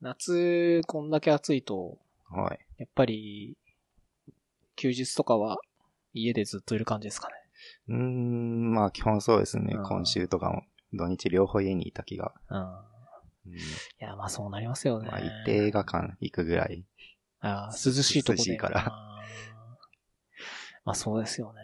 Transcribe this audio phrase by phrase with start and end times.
[0.00, 1.98] 夏、こんだけ暑いと、
[2.30, 2.58] はい。
[2.78, 3.56] やっぱり、
[4.76, 5.58] 休日とかは
[6.12, 7.34] 家でずっといる感じですかね。
[7.88, 9.84] うーん、まあ基本そうですねうん。
[9.84, 10.62] 今週とかも
[10.92, 12.34] 土日両方家にいた気が。
[12.50, 12.58] うん。
[12.58, 13.58] うんい
[13.98, 15.08] や、まあそうなりますよね。
[15.08, 16.84] まあ行って映画館行くぐらい。
[17.40, 18.38] あー涼しいとこで。
[18.38, 19.26] 涼しいからあー
[20.84, 21.60] まあそうですよね。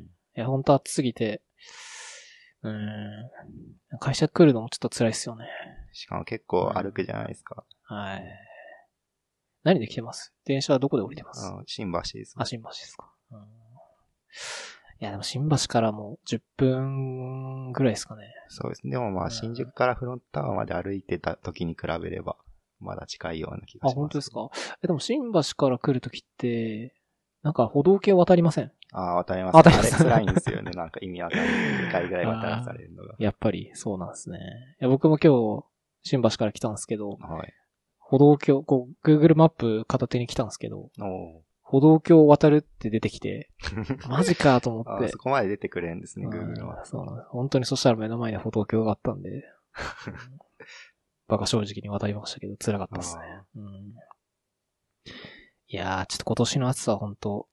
[0.00, 1.42] うんいや、ほんと暑すぎて、
[2.62, 3.98] うーん。
[3.98, 5.46] 会社来るのもちょっと辛いっすよね。
[5.98, 7.64] しかも結構歩くじゃないですか。
[7.84, 8.24] はい。
[9.64, 10.32] 何で来てます？
[10.44, 11.44] 電車はどこで降りてます？
[11.46, 12.34] あの新橋です。
[12.38, 13.10] あ、新橋ですか。
[13.32, 13.42] うん、い
[15.00, 18.22] や、でも新橋からも10分ぐらいですかね。
[18.48, 18.92] そうですね。
[18.92, 22.36] でもまうんあ新宿からフロントタワーまで歩いてた時に比べれば、
[22.80, 23.96] まだ近いような気があ、します。
[23.96, 24.48] 本当ですか？
[24.82, 26.94] え、でも新橋から来るときって、
[27.42, 28.72] なんか歩道系渡りません？
[28.92, 29.56] ああ、渡ります。
[29.56, 30.70] 渡ります辛いんですよね。
[30.70, 31.48] なんか意味わかんない。
[31.88, 33.14] 2回ぐらい渡らされるのが。
[33.20, 34.38] やっぱり、そうなんですね。
[34.80, 35.64] いや、僕も今日、
[36.02, 37.52] 新橋から来たんですけど、はい。
[37.98, 45.18] 歩道橋、こう、Google マップ片手に来たんですけど、お歩道橋を渡るって出てきて、ー マジかと思ってあそ。
[45.18, 46.84] こまで出てくれるんですね、うん Google は。
[46.86, 47.28] そうなんです。
[47.28, 49.44] 本当にそしたら目の前に歩道橋があったんで、
[51.28, 53.22] バカ正直に渡りましたけど、辛かったですね。
[53.56, 53.94] うん、
[55.66, 57.48] いやー、ちょっと今年の暑さは本当、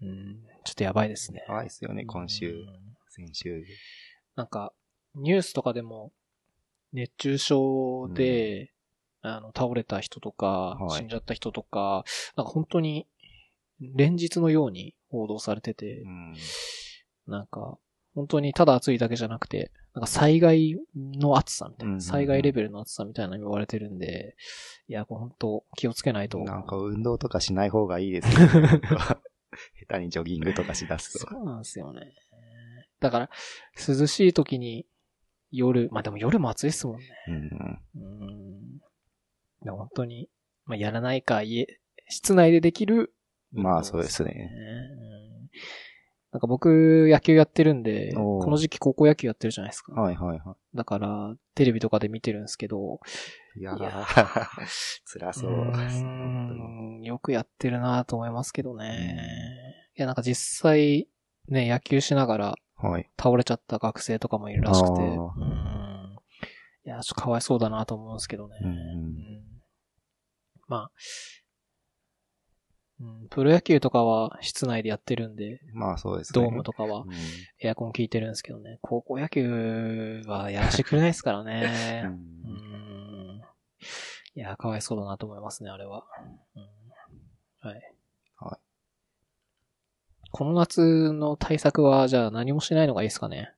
[0.00, 1.44] うん、ちょっとやばいですね。
[1.46, 3.64] やばいですよね、今週う、ん先週。
[4.34, 4.72] なんか、
[5.14, 6.12] ニュースとかでも、
[6.92, 8.72] 熱中症で、
[9.20, 12.04] あの、倒れた人とか、はい死んじゃった人とか、
[12.36, 13.06] なんか本当に、
[13.80, 16.34] 連日のように報道されててう、ん。
[17.26, 17.78] なんか、
[18.14, 24.36] 本当にただ暑いだけじゃなくて、なんか災害の暑さみたいな、うんうんうん災害レベルの暑さみたいなの言われてるんで、
[24.88, 26.38] いや、本当気をつけないと。
[26.38, 28.48] なんか運動とかしない方がいいですね。
[29.88, 31.18] 下手にジョギングとかしだすと。
[31.18, 32.14] そうなんですよね。
[33.00, 33.30] だから、
[33.76, 34.86] 涼しい時に
[35.50, 37.06] 夜、まあでも夜も暑いっすもんね。
[37.28, 37.80] うん。
[39.64, 39.76] うん。
[39.76, 40.28] 本当に、
[40.64, 41.66] まあやらないか、家、
[42.08, 43.14] 室内でできる。
[43.52, 44.50] まあそうですね。
[44.52, 45.18] うん
[46.30, 49.98] なんか僕、野球やってるんで、この時期高校野球やってるじゃないですか。
[49.98, 53.00] はいはいはだから、テレビとかで見てるんですけど、
[53.56, 53.60] い。
[53.60, 54.66] いやいやー、
[55.10, 56.04] 辛そううです。
[56.04, 59.18] んよくやってるなと思いますけどね。
[59.96, 61.08] いや、なんか実際、
[61.48, 63.10] ね、野球しながらはい。
[63.20, 66.16] 倒れちゃった学生とかもいるらしくて、うん
[66.84, 68.56] いや、ちょっとかわいそうだなと思うんですけどね。
[68.62, 69.18] うんうん
[70.68, 70.90] まあ、
[73.00, 76.42] うん、プロ野球とかは室内でやってるんで、まあそうですね。
[76.42, 77.12] ドームとかはうん
[77.60, 82.04] エアコン効いてるんですけどね、高校野球はやらしてくれないですからね。
[82.04, 83.42] う うんん
[84.34, 86.04] いや、かわいそうだなと思いますね、あれは。
[86.54, 86.62] うん
[87.60, 87.74] はい。
[87.74, 87.97] はい
[90.30, 93.52] この夏の対策は、じゃあ何もしないのがいいですかね？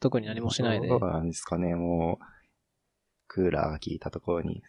[0.00, 0.88] 特に何もしないで。
[0.88, 2.24] どうなんですかね、もう、
[3.28, 4.62] クーラーが効いたところに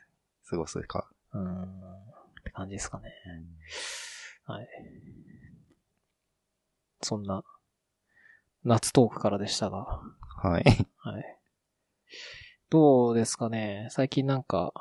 [0.50, 1.10] 過ごすか。
[1.34, 1.64] うん。
[1.64, 1.66] っ
[2.44, 3.12] て感じですかね。
[4.46, 4.68] はい。
[7.02, 7.44] そんな、
[8.64, 10.02] 夏トークからでしたが。
[10.38, 10.64] はい。
[10.98, 11.40] はい。
[12.70, 13.88] どうですかね？
[13.92, 14.74] 最近なんか、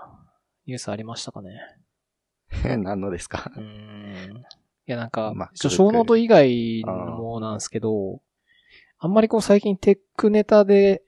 [0.66, 1.60] ニュースありましたかね？
[2.78, 3.50] 何のですか？
[3.56, 3.62] うー
[4.32, 4.44] ん。
[4.86, 8.20] いや、なんかまあ、 keynote 以外のもなんですけど、
[8.98, 11.02] あんまりこう最近 tech ネタで、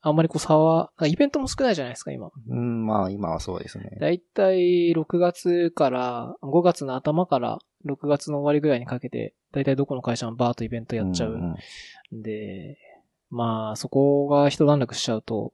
[0.00, 2.30] あんまりこう差は、イベントも少ないじゃないですか、今。
[2.48, 3.96] うん、まあ今はそうですね。
[4.00, 11.36] だいたい6月から、5月の頭から6月の終わりぐらいにかけて、だいたいどこの会社もバーッとイベントやっちゃう。
[11.36, 11.56] んん
[12.22, 12.78] で、
[13.30, 15.52] まあ、そこが一段落しちゃうと、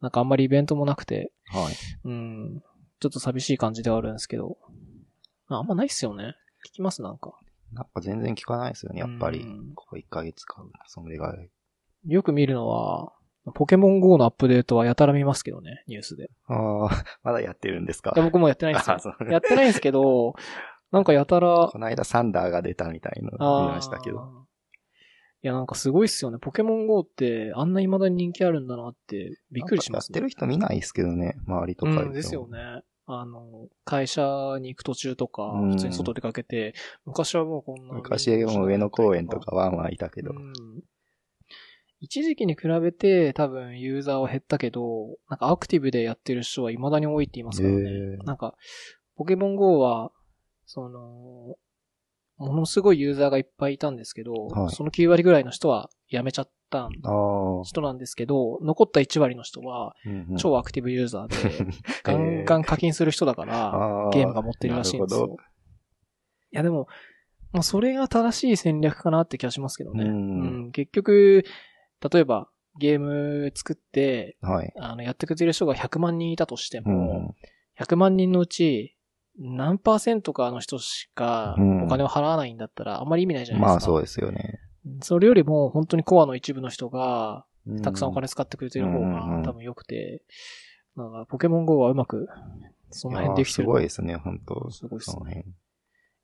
[0.00, 1.74] なんかあんまりイベントもなくて、はい。
[2.04, 2.62] うん、
[3.00, 4.56] ちょっと寂しい感じではあるんですけど、
[5.48, 6.34] ああんまないっすよね。
[6.64, 7.38] 聞きます、なんか。
[7.72, 9.72] なんか全然聞かないですよね、やっぱりうん。
[9.74, 11.34] ここ1ヶ月間、それが。
[12.06, 13.12] よく見るのは、
[13.54, 16.30] ポケモン GO のアップデートはやたら見ますけどね、ニュースで。
[16.46, 16.88] ああ、
[17.22, 18.12] まだやってるんですか？
[18.16, 18.98] 僕もやってないんですよ
[19.30, 20.34] やってないんですけど、
[20.92, 24.46] なんかやたら、この間サンダーが出たみたいの見ましたけど。
[25.42, 26.38] いや、なんかすごいっすよね。
[26.40, 32.48] ポケモン GO ってあんな未だに人気あるんだなってびっくりしますなんかやってる人見ないですけどね、周りとかうん、ですよ。
[32.48, 32.82] ね。
[33.06, 34.22] あの、会社
[34.60, 36.74] に行く途中とか、うん普通に外出かけて、
[37.04, 37.94] 昔はもうこんな。
[37.94, 40.32] 昔も上野公園とかワンワンいたけど。
[40.32, 40.52] うん。
[42.00, 47.80] 一時期に比べて多分ユーザーは減ったけど、なんかアクティブでやってる人は未だに多いって言いますからね。
[47.80, 48.54] へーなんか、
[49.16, 50.10] ポケモン GO は、
[50.66, 51.56] その、
[52.44, 56.54] ものすごいユーザーがいっぱいいたんですけど、はいその9割ぐらいの人は辞めちゃった。
[57.64, 59.94] 人なんですけど、残った1割の人は
[60.38, 61.66] 超アクティブユーザーで、
[62.02, 65.36] ガンガン課金する人だから、あゲームが持ってるらしいんですよ。
[66.52, 66.88] いやでも、
[67.52, 70.04] まあそれが正しい戦略かなって気がしますけどね。
[70.04, 71.44] うんうん結局、
[72.12, 72.48] 例えば
[72.78, 74.72] ゲーム作って、どはい。
[74.76, 77.34] あの、やってくれてる人が100万人いたとしてうも、ん。
[77.78, 78.93] 100万人のうち、
[79.38, 83.72] 何パーセントかの人しかうんお金を払わないんだったら、あんまり意味ないじゃないですか。
[83.72, 84.60] まあそうですよね。
[85.00, 90.22] それよりも、本当にコアの一部の人が、うたくさんお金使ってくれてる方が多分良くて、
[90.96, 92.28] なんか、ポケモン GO はうまく、
[92.90, 93.66] その辺できてる。
[93.66, 95.40] すごいですね、本当すごいっすねその辺。
[95.40, 95.52] い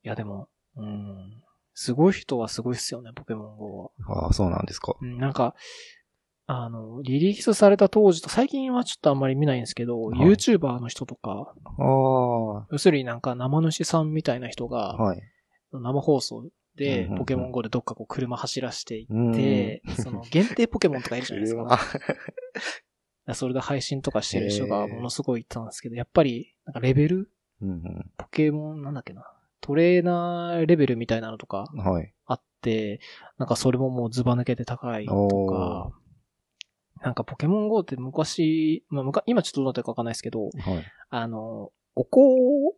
[0.03, 1.43] や、でも、うん。
[1.75, 4.25] すごい人はすごいっすよね、ポケモン GO は。
[4.25, 4.95] ああ、そうなんですか。
[5.01, 5.55] うん、なんか、
[6.53, 15.23] あの、リリースされた当時と、最近はちょっとあんまり見ないんですけど、はい YouTuber の人とか、ああ、要するになんか生主さんみたいな人が、はい。
[15.73, 21.79] 生放送でうんうんうんポケモン GO でどっかこう車走らしていうんって、その限定ポケモンとかいるじゃないですか。
[23.27, 23.35] 車。
[23.35, 27.31] それで配信とかしてる人がものすごい言ったんですけど、やっぱり、なんかレベル？
[27.63, 29.25] うんポケモンなんだっけな？
[29.61, 31.79] トレーナーレベルみたいなのとかうん。
[31.79, 32.13] はい。
[32.27, 32.99] あって、
[33.39, 35.93] なんかそれももうズバ抜けて高いとか、
[37.03, 40.53] なんかポケモン GO って昔、まあ昔、今ちょっとどうなってるかわかんないですけど、はい。
[41.11, 42.21] あの、お香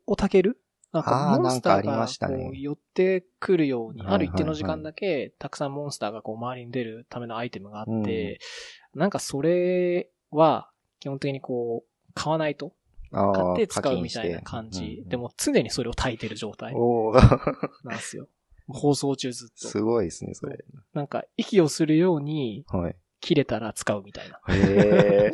[0.06, 0.58] を炊ける？
[0.92, 8.40] なんかモンスターがこう寄ってくるように、ある一定の時間だけ、たくさんモンスターがこう周りに出るためのアイテムがあって、
[8.94, 10.70] なんかそれは、
[11.00, 12.74] 基本的にこう、買わないと、
[13.10, 13.32] ああ。
[13.32, 15.02] 買って使うみたいな感じ。
[15.06, 16.74] で、も常にそれを炊いてる状態
[17.84, 18.28] なんですよ。
[18.68, 19.68] 放送中ずっと。
[19.68, 20.62] すごいですね、それ。
[20.92, 22.96] なんか、息をするように、はい。
[23.22, 24.40] 切れたら使うみたいな。
[24.48, 25.32] へ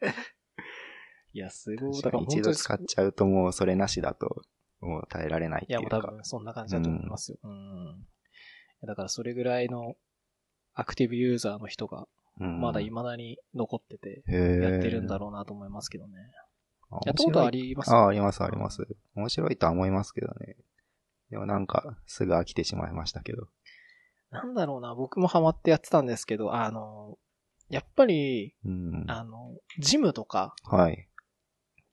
[0.00, 0.08] え。
[1.34, 2.00] いや、すごい。
[2.00, 4.42] 確だかからに一度使っちゃうともうそれなしだと、
[4.80, 5.96] もう耐えられないっいや、ていうか。
[5.98, 7.38] もう多分そんな感じだと思いますよ。
[7.42, 8.06] うん。
[8.86, 9.94] だからそれぐらいの
[10.74, 12.06] アクティブユーザーの人が、
[12.40, 16.14] うんまだ未だに残ってて、やってるんだろうなと思いますけどね。
[16.90, 18.86] あやったことはあ面りますあ、あります、あります。
[19.14, 20.56] 面白いとは思いますけどね。
[21.30, 23.48] でもなんか、すぐ飽きてしまいましたけど。
[24.32, 27.18] なんだろうな、僕もハマってやってたんですけど、あの、
[27.68, 29.04] やっぱり、うん。
[29.06, 31.08] あの、ジムとかはい。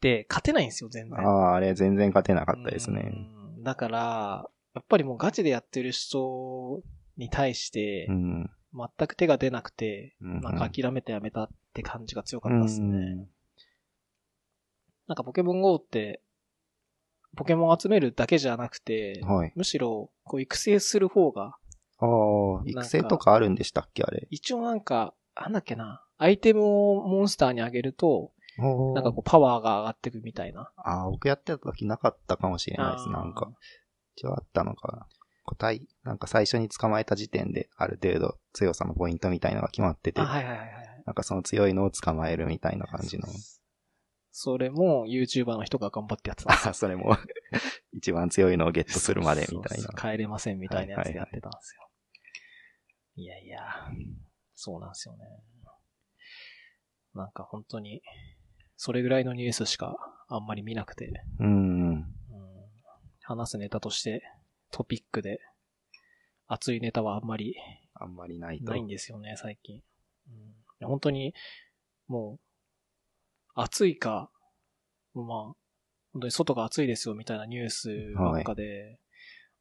[0.01, 1.19] で勝てないんですよ、全然。
[1.19, 3.11] ああ、あれ全然勝てなかったですね。
[3.13, 6.81] うんだから、やっぱりもうガチでやってる人
[7.17, 8.49] に対してう、ん。
[8.73, 12.87] 全く手が出なくて、うんなんか諦めてやめたって感じが強かったですね。
[12.87, 13.29] うん
[15.07, 16.21] なんかポケモン GO って、
[17.35, 19.51] ポケモン集めるだけじゃなくて、はい。
[19.55, 21.57] むしろ、こう育成する方が、
[21.99, 24.27] ああ、育成とかあるんでしたっけ、あれ？
[24.29, 30.71] 一応なんか、なんだっけな、アイテムをモンスターにあげると、なんかこうパワーが上がってくみたいな。
[30.77, 33.51] ああ、僕やってた時なかったかもしれないです、なんか。
[34.15, 35.07] 一応あったのかな。
[35.45, 41.03] 個体、なんか最初に捕まえた時点で、ある程度強さのポイントみたいのが決まってて、あ、はいはいはいはい。
[41.05, 43.27] なんかその強いのを捕まえるみたいな感じの。
[44.31, 47.17] それも YouTuber の人が頑張ってやってたあ、それも、
[47.93, 49.89] 一番強いのをゲットするまでみたいな。
[49.89, 51.88] 帰れませんみたいなやつでやってたんですよ。
[53.19, 53.59] いやいや、
[54.55, 55.25] そうなんですよね。
[57.13, 58.01] なんか本当に、
[58.77, 59.97] それぐらいのニュースしか
[60.29, 61.91] あんまり見なくて、うん。
[61.91, 62.05] うん
[63.23, 64.23] 話すネタとして
[64.71, 65.39] トピックで
[66.47, 67.55] 熱いネタはあんまり
[67.93, 68.71] あんまりないと。
[68.71, 69.81] ないんですよね、最近。
[70.81, 71.35] うん、本当に、
[72.07, 72.39] もう、
[73.53, 74.31] 暑いか、
[75.13, 75.25] まあ、
[76.13, 78.97] 本当に外が暑いですよみたいなニュースばっかで、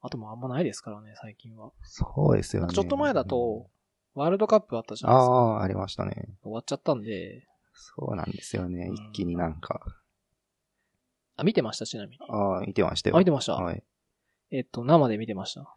[0.01, 1.71] あともあんまないですからね、最近は。
[1.81, 2.73] そうですよね。
[2.73, 3.69] ちょっと前だと、
[4.15, 5.33] ワールドカップあったじゃあないですか。
[5.33, 6.37] あ、ありましたね。
[6.41, 8.87] 終わっちゃったんで、そうなんですよね。
[8.89, 9.81] うん一気になんか。
[11.35, 12.17] あ、見てました、ちなみに。
[12.29, 13.15] ああ、見てましたよ。
[13.15, 13.53] あ見てました？
[13.53, 13.83] はい。
[14.51, 15.75] えっと、生で見てました。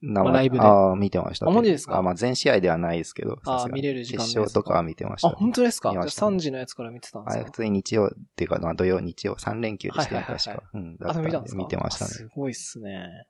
[0.00, 1.46] 生まあライブでああ、見てました。
[1.48, 1.96] あマジですか？
[1.98, 3.38] あまあ全試合ではないですけど。
[3.46, 5.36] あ見れる時間です決勝とかは見てましたあ、ね。
[5.38, 5.92] 本当ですか？
[5.92, 7.40] ね3時のやつから見てたんですか？
[7.40, 10.70] あれ普通に日曜っていうか、まあ土曜、日曜、3連休でしたよ、はいはいはいはい確か。
[10.74, 10.96] うん。
[10.96, 11.58] だあ、ったんでも見たんですか？
[11.58, 12.14] 見てましたあね。
[12.14, 13.26] すごいっすね。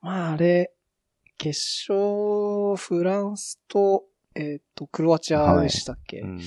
[0.00, 0.72] まあ、あれ、
[1.36, 6.40] 決勝、フランスと、えっ、と、クロアチアでしたっけ、うん。
[6.40, 6.42] い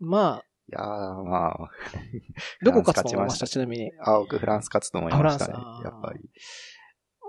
[0.00, 1.70] まあ、やー、まあ、
[2.62, 3.46] どこ勝つと思いました？
[3.46, 3.92] フちなみに。
[4.00, 5.54] あ、僕フランス勝つと思いましたね。
[5.84, 6.20] やっぱり。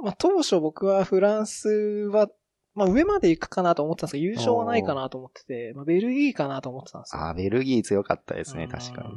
[0.04, 1.70] まあ、当初僕はフランス
[2.12, 2.30] は、
[2.74, 7.24] まあ、上まで行くかなと思ってたんですけど、優勝はないかなと思ってて、まあ、ベルギーかなと思ってたんですよ。
[7.24, 9.10] あ、ベルギー強かったですね、うん確かに。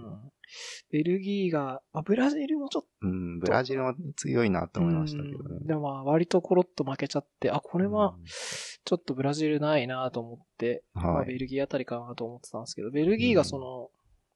[0.90, 5.66] ベルギーが、まあ、ブラジルもちょっうん、ブラジルも強いなとと、思いましたけどねうん。
[5.66, 11.26] でもまあ、割とコロッと負けちゃって、あ、これはうん、ちょっとブラジルないなと思って、まあ、はい。
[11.26, 13.88] ベルギーあたりかなと思ってたんですけど、ベルギーがその、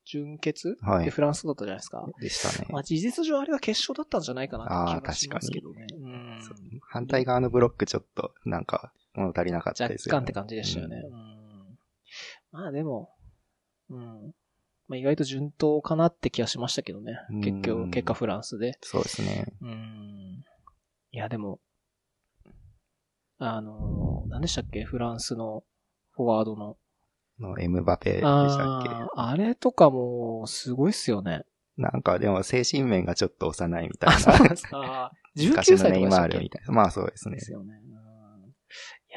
[0.06, 2.06] 準決はいでフランスだったじゃないですか。
[2.20, 2.68] でしたね。
[2.70, 5.86] まあ、事実上あれは決勝だったんじゃないかなって気がしますけどね。
[5.98, 6.40] うん
[6.82, 10.18] 反対側のブロックちょっと、なんか、物足りなかった若ですよね。
[10.18, 11.02] 干って感じでしたよね。
[11.10, 11.34] うん
[12.52, 13.10] まあでも、
[13.90, 14.32] うん。
[14.86, 17.18] まあ、意外と順当かなって気がしましたけどね。
[17.30, 18.78] うん結局、結果フランスで。
[18.82, 19.46] そうですね。
[19.62, 20.44] うん。
[21.10, 21.60] いや、でも、
[23.38, 24.84] あの、何でしたっけ？
[24.84, 25.64] フランスの
[26.12, 26.76] フォワードの。
[27.40, 28.90] のエムバペでしたっけ？
[29.16, 31.44] あれとかも、すごいっすよね。
[31.76, 34.54] なんかでも精神面がちょっと幼いみたいあ、そうで。
[34.56, 35.10] すか。
[35.34, 36.72] 昔19歳のネイマーとかでしたっけルみたいな。
[36.72, 37.40] まあそうですねで。
[37.40, 37.74] すよね。
[37.82, 37.94] うん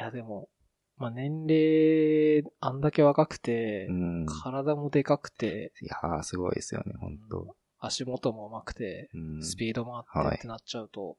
[0.00, 0.48] や、でも、
[0.98, 4.26] まあ、年齢、あんだけ若くてう、ん。
[4.26, 9.42] 体もでかくて、いやー、すごいですよね、本当足元も上手くて、うん。
[9.42, 11.16] スピードもあってはいってなっちゃうと、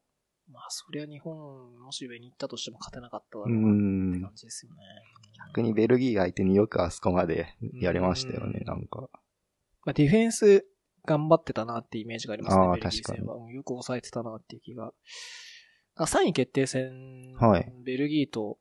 [0.51, 1.33] まあ、そりゃ日本、
[1.79, 4.31] もし上に行ったとしても勝てなかっただうろうなってん感。
[4.35, 4.77] じですよね。
[5.47, 9.09] 逆にベルギー相手によくあそこまでやれましたよねう、んなんか。
[9.85, 10.65] まあ、ディフェンス
[11.05, 12.63] 頑張ってたなってイメージがありますね。
[12.65, 14.91] あーベルギーはうんよく抑えてたなっていう気が。
[15.95, 18.57] あ3位決定戦、はいベルギーと、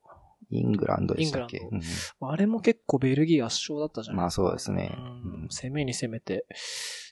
[0.51, 1.59] イングランドでしたっけ？
[1.59, 1.81] うん
[2.21, 4.95] あれも結構ベルギー圧勝だったじゃないまあそうですね。
[4.97, 5.03] うん。
[5.43, 5.47] うん。
[5.49, 6.45] 攻めに攻めて、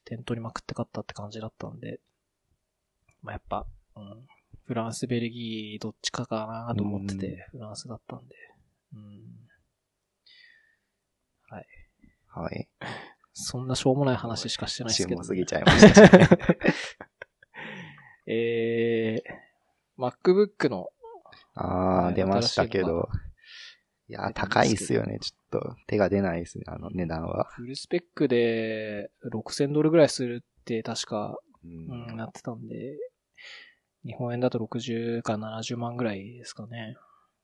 [0.06, 2.00] 点取りまくって勝ったって感じだったんで、
[3.22, 4.26] まあやっぱ、うん、
[4.64, 8.36] フランス、ベルギーどっちかかなと思ってて、フランスだったんで。
[8.94, 9.24] うん、
[11.50, 12.68] はい。
[13.34, 16.08] そんなしょうもない話しかしてないですけど、週も過ぎちゃいました。
[16.08, 16.28] しね。
[18.28, 20.90] えー、MacBook の、
[21.54, 23.10] あはいー、出ましたけど。
[24.10, 25.20] いや高いっすよね。
[25.20, 27.46] ちょっと手が出ないですね、あの値段は。
[27.56, 32.96] フルスペックで6000ドルぐらいするって確か、ううん、なってたんで、
[34.06, 36.96] 日本円だと60か70万ぐらいですかね。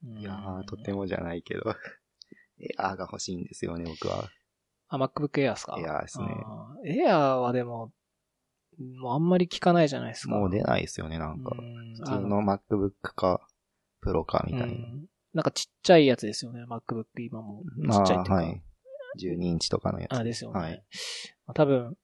[0.05, 1.63] うんいやー、とてもじゃないけど。
[2.59, 4.29] エアーが欲しいんですよね、僕は。
[4.87, 5.75] あ、MacBook Air ですか？
[5.79, 6.27] エアーですね。
[6.45, 7.91] あー Air はでも、
[8.79, 10.35] もうあんまり聞かないじゃないですか。
[10.35, 11.55] もう出ないですよね、なんか。
[11.57, 13.45] うん普通の MacBook か、
[14.01, 14.87] プロかみたいな。
[15.33, 17.63] うんなんかちっちゃいやつですよね、MacBook 今も。
[17.63, 18.43] ちまあ、っちゃいっていうか。
[18.43, 18.63] はい。
[19.19, 20.13] 12インチとかのやつ。
[20.13, 20.59] あ、ですよね。
[20.59, 20.83] はい。
[21.47, 21.97] まあ多分、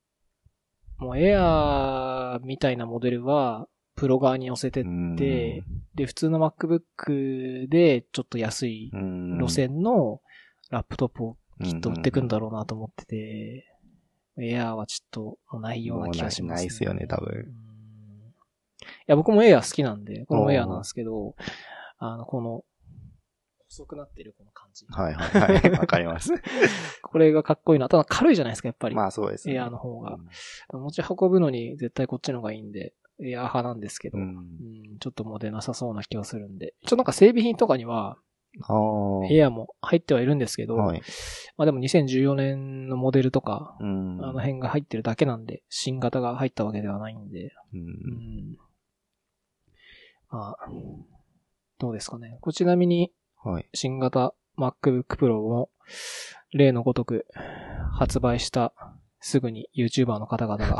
[0.97, 10.21] もう Air みたいなモデルは、プロ側に寄せてっうんて、で、普通の MacBook でちょっと安いうん路線の
[10.69, 13.65] ラップトップをきっと売ってくんだろうなと思ってて、
[14.37, 17.45] Air はちょっとないような気がします、もうないないっすよね多分うんい
[19.07, 21.35] や、僕も Air 好きなんで、これも Air なんですけど、
[21.97, 22.63] あの、この、
[23.79, 24.85] 細くなってるこの感じ。
[24.89, 25.71] はいはいはい。
[25.79, 26.33] わかります。
[27.01, 27.87] これがかっこいいな。
[27.87, 28.95] ただ軽いじゃないですか、やっぱり。
[28.95, 29.55] まあそうですね。
[29.55, 30.17] エアーの方が
[30.73, 34.99] うん持ち運ぶのに絶対こっちの方がいいんで、エアー派なんですけど、ううんん。
[34.99, 36.73] ちょっともう出なさそうな気がするんで。
[36.81, 38.17] ちょっとなんか整備品とかには。
[39.31, 41.01] エアーも入ってはいるんですけど、はい。
[41.55, 44.19] まあでも2014年のモデルとか、うん。
[44.25, 47.51] あの辺が入ってるだけなんで、新型が入ったわけではないんで、う。
[47.75, 47.81] うん
[48.53, 48.57] ん。
[50.31, 50.69] まあ、
[51.79, 52.37] どうですかね。
[52.41, 53.11] これちなみに、
[53.43, 53.69] はい。
[53.73, 55.69] 新型 MacBook Pro も、
[56.53, 57.25] 例のごとく、
[57.93, 58.73] 発売した、
[59.21, 60.77] すぐに YouTuber の方々が、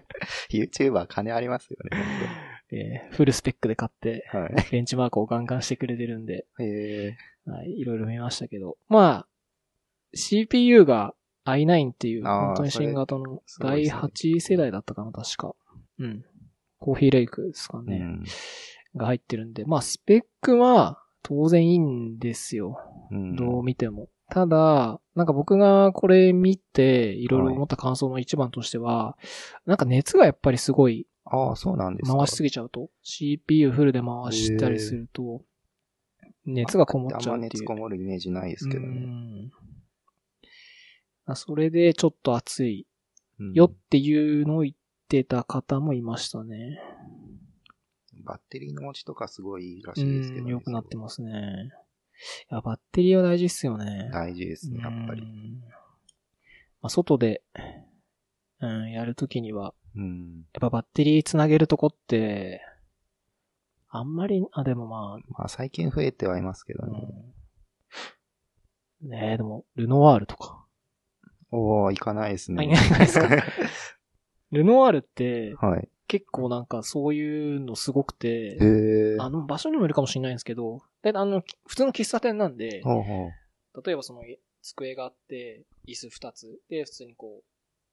[0.50, 1.98] YouTuber 金ありますよね、
[2.70, 4.54] えーフルスペックで買って、はい。
[4.72, 6.46] ベンチマークをガンガンしてくれてるんで。
[7.46, 8.76] はい、いろいろ見ましたけど。
[8.88, 9.28] まあ、
[10.14, 14.00] CPU が i9 っていう、本当に新型の第それすごいですね
[14.36, 15.54] 8世代だったかな、確か。
[15.98, 16.24] うん。
[16.78, 17.96] コーヒーレイクですかね。
[17.96, 18.24] うん。
[18.96, 22.78] が入ってるんで、まあ、スペックは当然いいんですよ。
[23.10, 23.36] うん。
[23.36, 24.08] どう見ても。
[24.30, 29.16] ただ、なんか僕がこれ見て、いろいろ思った感想の一番としては、
[29.66, 32.16] なんか熱がやっぱりすごいああ、そうなんですか。
[32.16, 35.42] 回しすぎちゃうと、CPU フルで回したりすると、
[36.44, 37.64] 熱がこもっちゃあうんっていう。
[37.64, 38.88] ま熱こもるイメージないですけどうね。
[38.88, 39.50] ん
[41.26, 42.86] あそれでちょっと熱い
[43.38, 44.74] うんよっていうのを言っ
[45.08, 46.80] てた方もいましたね。
[48.28, 50.50] バッテリーの持ちとかすごいいいらうしいですけどん、ね。
[50.52, 51.70] 良くなってますね。
[52.50, 54.10] いや、バッテリーは大事っすよね。
[54.12, 55.24] 大事ですね、やっぱりう。
[55.24, 55.60] ん
[56.80, 57.42] まあ、外で、
[58.60, 60.44] うん、やるときには、うん。
[60.52, 62.60] やっぱバッテリーつなげるとこって、
[63.88, 67.08] あんまり、あ、でもままあ最近増えてはいますけどあ、ね。
[69.02, 70.66] うん、ねえ、でも、ルノワールとか。
[71.50, 72.64] おお行かないですあ、ね。
[72.66, 73.28] いないですか
[74.52, 75.88] ルノワールって、はい。
[76.08, 78.58] 結構なんかそういうのすごくて。
[79.20, 83.32] あの場所にもよるかもしれないんですけど、であの、普通の喫茶店なんで、ほうほ
[83.74, 83.82] う。
[83.84, 84.22] 例えばその
[84.62, 87.42] 机があって、椅子二つ、で、普通にこ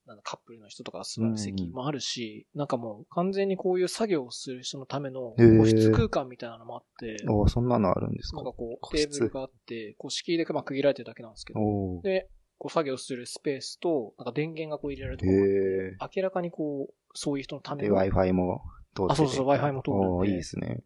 [0.06, 8.36] う、なんだカップルの人とか座る席もあるし、なんかもう完全にこういう作業をする人のための個室空間みたいなのもあって、おおそんなのあるんですか？
[8.36, 11.60] なんかこうテーブルがあって、こう敷居でまあ区切られてるだけなんですけど、
[12.04, 15.46] で、こう作業するスペースと、なんか電源がこう入れられるとこへろが
[15.88, 15.96] え。
[15.98, 18.62] あって、明らかにこう、そういう人のためで、の、Wi-Fi も
[18.94, 19.12] 通ってて。
[19.12, 20.82] あそうそう Wi-Fi も通るんでおおいいですね。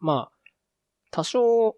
[0.00, 0.32] まあ、
[1.10, 1.76] 多少、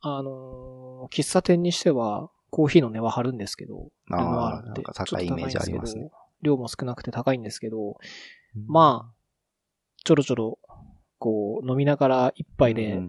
[0.00, 7.96] あのー喫茶店にしては、コーヒーの値は張るんですけど、あールノワールってなんか高いイメージありますねちょっと高いんですけど量も少なくて高いんですけど、
[8.66, 9.14] まあ、
[10.04, 10.58] ちょろちょろ、
[11.18, 13.00] こう、飲みながら一杯で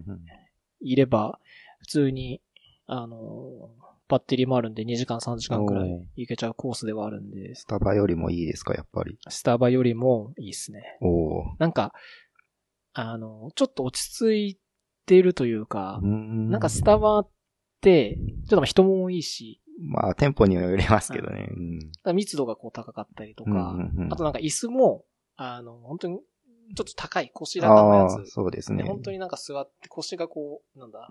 [0.80, 1.38] いれば、
[1.80, 2.40] 普通に、
[2.86, 3.81] あのー
[4.12, 9.18] バッテリーもあるんで2時間3時間くらいいけちゃうコースではあるんで、スタバよりもいいですか、やっぱり。
[9.28, 10.98] スタバよりもいいですね。
[11.00, 11.44] おお。
[11.58, 11.94] なんか、
[12.92, 14.60] あの、ちょっと落ち着い
[15.06, 16.18] てるというか、な
[16.50, 17.30] なんかスタバっ
[17.80, 21.48] て、ちょっとまあ人も多いし、まあ、店舗にはよりますけどね。
[22.06, 22.14] うん。
[22.14, 26.18] 密度がこう高かったりとか、うんうんうんあとなんか椅子も、あの、本当に、
[26.76, 28.30] ちょっと高い腰高のやつ。
[28.30, 28.82] そうですね。
[28.82, 31.08] で本当になんか座って腰がこう、なんだ、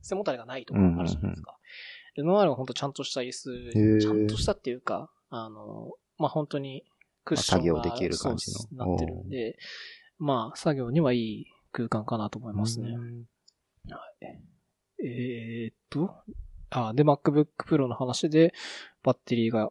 [0.00, 1.52] 背もたれがないとかあるじゃないですか。
[1.52, 1.58] で、ノ
[2.20, 6.84] アールは本当ちゃんとした椅子、ーちゃんとしたっていうか、あの、まあ、本当に
[7.24, 9.58] クッションが、まあ作業できる感じのなってるんで、
[10.18, 12.90] まあ、作業にはいい空間かなと思いますね。
[12.90, 13.24] うん
[15.00, 16.12] えーっと、
[16.70, 18.52] あ、で、MacBook Pro の話で、
[19.02, 19.70] バッテリーが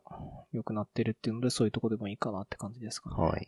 [0.54, 3.16] 良くなってるっていうので、そういうとこでもいいかなって感じですかね。
[3.18, 3.48] はい。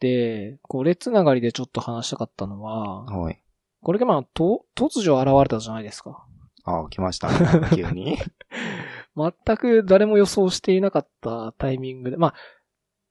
[0.00, 3.42] で、これつながりでちょっと話したかったのは、はい。
[3.82, 6.26] これがまあ、と、突如現れたじゃないですか。
[6.64, 7.36] ああ、来ましたね。
[7.74, 8.16] 急に。
[9.16, 12.34] 全く誰も予想していなかったタイミングで、ま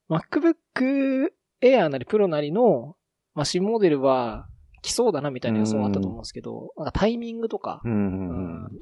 [0.09, 2.95] あ、MacBook Air なり Pro なりの、
[3.33, 4.47] まあ、新モデルは
[4.81, 7.81] 来そうだなみたいな予想はあったと思うんですけど、なんかタイミングとか。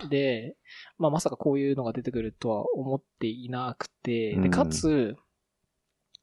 [0.10, 0.55] で、
[0.98, 5.15] まあ、まさかこういうのが出てくるとは思っていなくて、で、うんかつ、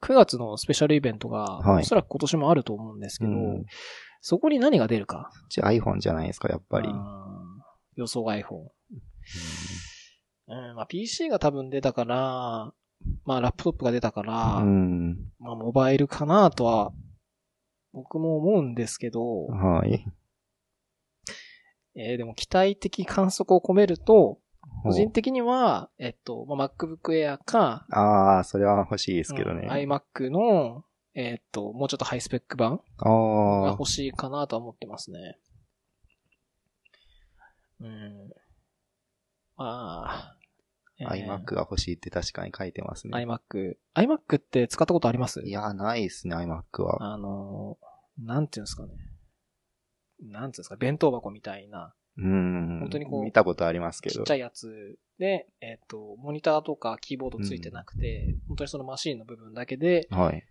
[0.02, 3.66] 9月のスペシャルイベントが、はいおそらく今年もあると思うんですけど、うん
[4.24, 5.32] そこに何が出るか。
[5.48, 6.88] じゃあ iPhone じゃないですか、やっぱり。
[7.96, 8.68] うん予想が iPhone。
[10.48, 12.72] うん、まあ PC が多分出たから、
[13.24, 15.18] まあラップトップが出たから、うん。
[15.38, 16.92] まあモバイルかなとは、
[17.92, 20.06] 僕も思うんですけど、はい。
[21.94, 24.38] えーでも期待的観測を込めると、
[24.82, 29.62] 個人的には、えっと、まあ、MacBook Air か、ああ、それは欲しいですけどね。
[29.62, 30.84] うん iMac の、
[31.14, 35.38] えっと、もうちょっとハイスペック版が欲しいかなとは思ってますね。
[37.82, 38.30] うん。
[39.56, 40.36] まあ、
[40.98, 43.12] えー iMac が欲しいって確かに書いてますね。
[43.18, 43.74] iMac。
[43.94, 45.42] iMac って使ったことあります？
[45.42, 47.12] いや、ないですね、iMac は。
[47.12, 47.78] あの、
[48.18, 48.90] なんていうんですかね。
[50.20, 52.78] なんていうんですか、弁当箱みたいな、うん。
[52.80, 54.16] 本当にこう見たことありますけど。
[54.16, 60.34] ちっちゃいやつで、えっ、と、モニターとかキーボードついてなくて、本当にそのマシンの部分だけで、はい。
[60.34, 60.42] 例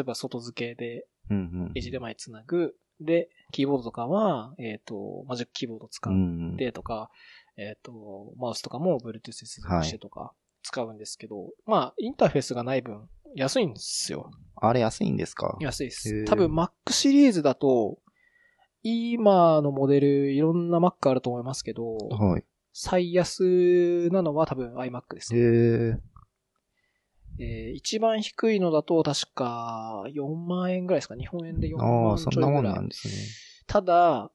[0.00, 1.72] えば外付けで、うんうん。
[1.74, 2.74] HDMI つなぐ。
[3.00, 6.56] で、キーボードとかは、えっ、と、マジックキーボード使っうん。
[6.56, 7.10] てとか、
[7.56, 10.32] えっ、と、マウスとかも Bluetooth で接続してとか
[10.62, 14.30] 使うんですけど、まあ、インターフェースがない分、安いんですよ。
[14.56, 15.56] あれ安いんですか？
[15.60, 17.98] 安いです多分 Mac シリーズだと、
[18.82, 22.44] 今のモデルいろんな Mac あると思いますけど、はい。
[22.72, 26.00] 最安なのは多分 iMac ですへね。
[27.40, 27.68] え。
[27.68, 31.16] えー一番低いのだと確か4万円ぐらいですか？
[31.16, 32.64] 日本円で4ああ、万ちょいぐそんなもん。
[32.64, 33.14] なんですね。
[33.66, 34.30] ただ、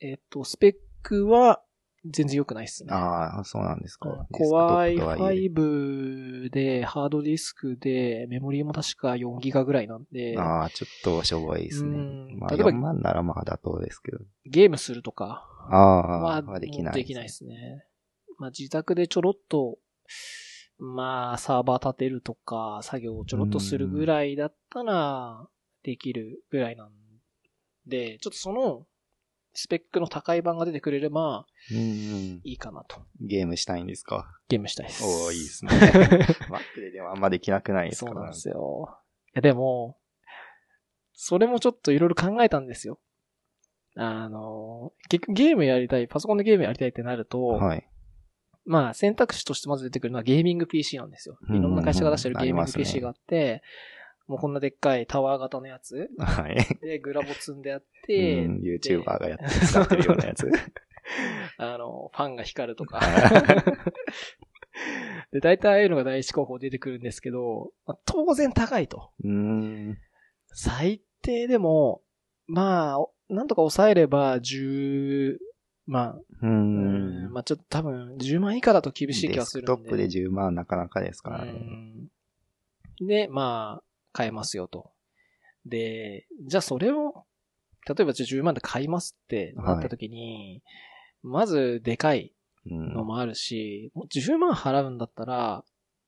[0.00, 1.62] えっ、と、スペックは
[2.04, 2.92] 全然良くないですね。
[2.92, 4.08] ああ、そうなんですか。
[4.08, 11.98] はいえ i5 で、ハードディスクで、メモリーも確か4ギガぐらいなんで、ああ、ちょっとしょぼいですねう
[12.36, 12.38] ん。
[12.38, 14.18] まあ、例えば4万ならまあ妥当ですけど。
[14.44, 16.94] ゲームするとかああ、は、はできない。
[16.94, 17.84] できないですね。
[18.38, 19.78] まあ自宅でちょろっと、
[20.78, 25.48] まあサーバー立てるとか、作業をちょろっとするぐらいだったら、
[25.82, 26.90] できるぐらいなん
[27.86, 28.86] で、ちょっとその、
[29.54, 31.46] スペックの高い版が出てくれれば。
[31.70, 33.00] いいかなと。
[33.20, 34.28] ゲームしたいんですか？
[34.48, 35.02] ゲームしたいです。
[35.02, 35.70] おー、いいですね。
[36.50, 38.10] Mac ででもあんまできなくないですか？
[38.12, 38.98] そうなんですよ。
[39.28, 39.96] いや、でも、
[41.14, 42.98] それもちょっといろいろ考えたんですよ。
[43.94, 47.88] あの、結局ゲームやりたい、パソコンでゲームやりたいってなると、はい。
[48.66, 51.38] まあ選択肢としてまず出てくるのはゲーミング PC なんですよ。
[51.48, 53.62] いろんな会社が出してるゲーミング PC があって、
[54.26, 56.56] もうこんなでっかいタワー型のやつはい。
[56.80, 60.50] でグラボ積んであっうて、ん、YouTuber がやって使ってるようなやつ。
[61.58, 63.00] あの、ファンが光るとか。
[65.32, 69.10] で、大体ああいうのが第一候補出てくるんですけど、まあ当然高いと。
[69.22, 69.98] うーん。
[70.48, 72.02] 最低でも、
[72.46, 75.38] まあ、おなんとか抑えれば10
[75.86, 76.20] 万。
[76.42, 77.32] うーうんん。
[77.32, 79.72] まあちょっと多分10万以下だと厳しい気デがするんで。
[79.72, 81.52] スクトップで10万なかなかですからね。
[81.52, 82.08] うん
[83.00, 84.90] で、まあ、買えますよと。
[85.64, 87.24] で、じゃあそれを、
[87.86, 90.62] 例えばじゃあ10万で買いますってなった時に、
[91.22, 92.32] まずでかい
[92.64, 95.64] うんのもあるし、もう10万払うんだったら、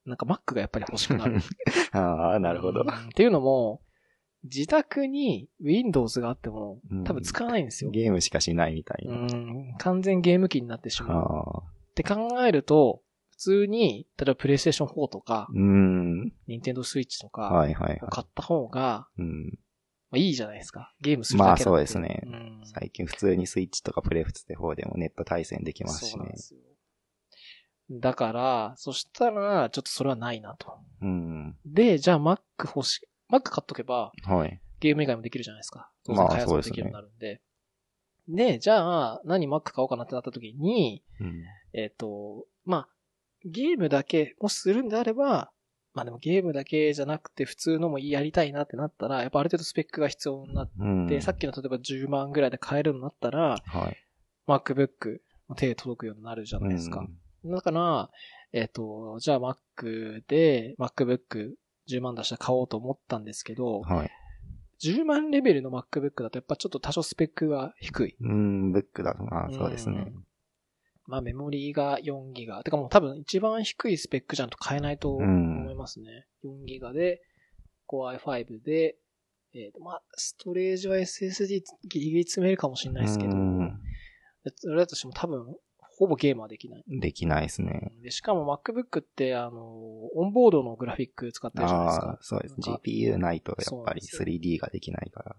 [0.07, 1.41] なんか Mac がやっぱり欲しくなる。
[1.93, 2.89] ああ、なるほどうん。
[2.89, 3.83] っていうのも、
[4.45, 7.91] 自宅に Windows があってもうん多分使わないんですよ。
[7.91, 9.17] ゲームしかしないみたいうな。
[9.19, 11.63] ん、完全ゲーム機になってしまう。
[11.91, 16.33] って考えると、普通に、例えば PlayStation 4とか、うーん。
[16.49, 19.23] Nintendo Switch とか、はいはい買った方が、い。
[19.23, 19.45] うん。
[20.11, 20.95] まあ、いいじゃないですか。
[21.01, 26.37] ゲームするだけまあそうですねうん最近普通にスイッチとかプレフツで4でもネット対戦できますしねそうなんで。
[26.39, 26.61] すよ。
[27.91, 30.79] だから、そしたら、ちょっとそれはないなと。
[31.01, 31.57] うん。
[31.65, 34.61] で、じゃあ Mac 欲し、Mac 買っとけば、はい。
[34.81, 35.91] ゲーム以外もできるじゃないですか。
[36.05, 37.41] 当まあ然開発もできるようになるんで。
[38.29, 41.45] でじゃあ、何 Mac 買おうかなってなった時に、うん。
[41.73, 42.89] えっ、と、まあ、
[43.45, 45.51] ゲームだけ、もしするんであれば、
[45.95, 51.07] まあでもゲームだけじゃなくて普通のもやりたいなってなったら、やっぱある程度スペックが必要になっうん。
[51.09, 53.97] て、さっきの例えば10万ぐらいで買えるようになったら、はい。
[54.47, 55.21] MacBook、
[55.57, 57.07] 手届くようになるじゃないですか。
[57.45, 58.11] だから、
[58.53, 61.55] えっ、と、じゃあ Mac で MacBook
[61.89, 64.11] 10万出して買おうと思ったんですけどうん。、はい。
[64.83, 68.17] 10万レベルの MacBook だとやっぱちょっと多少スペックが低い。
[68.21, 70.13] うん、ブックだと、まあそうですね。
[71.07, 72.63] まあメモリーが4ギガ。
[72.63, 76.27] てかもう多分一番低いスペックじゃんと変えないと思いますね。
[76.45, 77.23] 4ギガで、
[77.89, 78.99] Core i5 で、
[79.55, 83.81] えっ、と、まあ、ストレージは SSD ギリギリ詰めるかもしれないですけど、うん
[84.57, 85.57] それだとしても多分、
[85.99, 86.85] ほぼゲームはできない。
[86.87, 87.91] できないですね。
[88.03, 89.61] で、しかも MacBook って、あの、
[90.15, 92.55] オンボードのグラフィック使ってるじゃないですかああ。、そうです。
[92.61, 95.37] GPU ないとやっぱりそうなん 3D ができないから。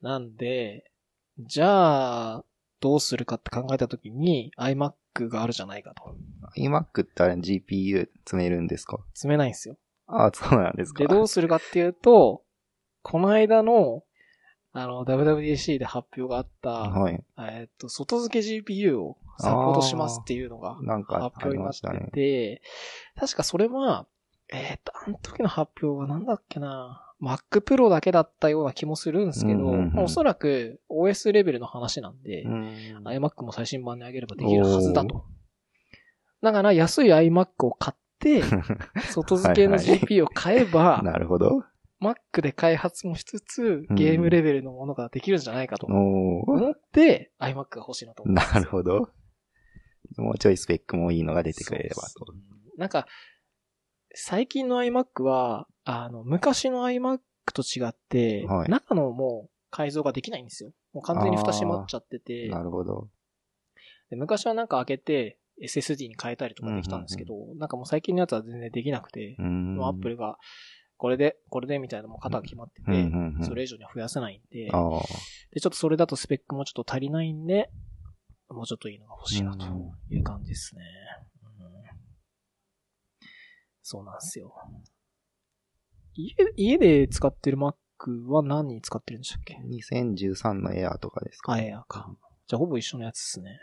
[0.00, 0.90] なんで、
[1.38, 2.44] じゃあ、
[2.80, 6.16] どうするかって考えたときに iMac があるじゃないかと。
[6.56, 8.98] iMac ってあれ GPU 詰めるんですか？
[9.12, 9.76] 詰めないんですよ。
[10.06, 10.98] ああ、そうなんですか。
[11.02, 12.42] で、どうするかっていうと、
[13.02, 14.02] この間の、
[14.72, 17.22] あの、WWDC で発表があった、はい。
[17.38, 20.86] えっと、外付け GPU をサポートしますっていうのが発
[21.42, 22.10] 表になっましてたね。
[22.12, 22.62] て、
[23.18, 24.06] 確かそれは、
[24.52, 33.02] えっと、あの時の発表はなんだっけな、Mac Pro だけだったような気もするんですけど、うんうんうんまあおそらく OS レベルの話なんで、うん。
[33.04, 35.24] iMac も最新版に上げればできるはずだと。
[36.42, 38.42] だから安い iMac を買って、
[39.10, 41.62] 外付けのはいはい GPU を買えば、なるほど。
[42.02, 49.08] Mac で開発もしつつ、うんゲームレベルのものができるんじゃないかと思って、iMac が欲しいなと思ってなるほど。
[50.16, 52.32] もうちょいスペックもいいのが出てくれればと。
[52.76, 53.06] なんか、
[54.14, 57.20] 最近の iMac は、あの、昔の iMac
[57.52, 60.72] と違って、はい中のもう改造ができないんですよ。
[60.92, 63.08] もう完全に蓋閉まっちゃってて、なるほど。
[64.10, 69.76] で昔はなんか開けて SSD に変えたりとかできたんですけど、なんかもう最近のやつは全然できなくて、うん。
[69.76, 70.38] もう Apple が、
[70.96, 74.66] これで、これでみたいなもう型が決まってて、うんうんうんそれ以上には増やせないんで。
[74.66, 77.70] で、ちょっとそれだとスペックもちょっと足りないんで、
[78.48, 79.66] もうちょっといいのが欲しいなと
[80.10, 80.82] いう感じですね。
[80.82, 81.44] うん
[83.86, 84.54] そうなんですよ。
[86.14, 87.74] 家、家で使ってる Mac
[88.28, 92.16] は何に使ってるんでしたっけ？2013のエアーとかですかあ、エアか。
[92.46, 93.58] じゃあほぼ一緒のやつですね。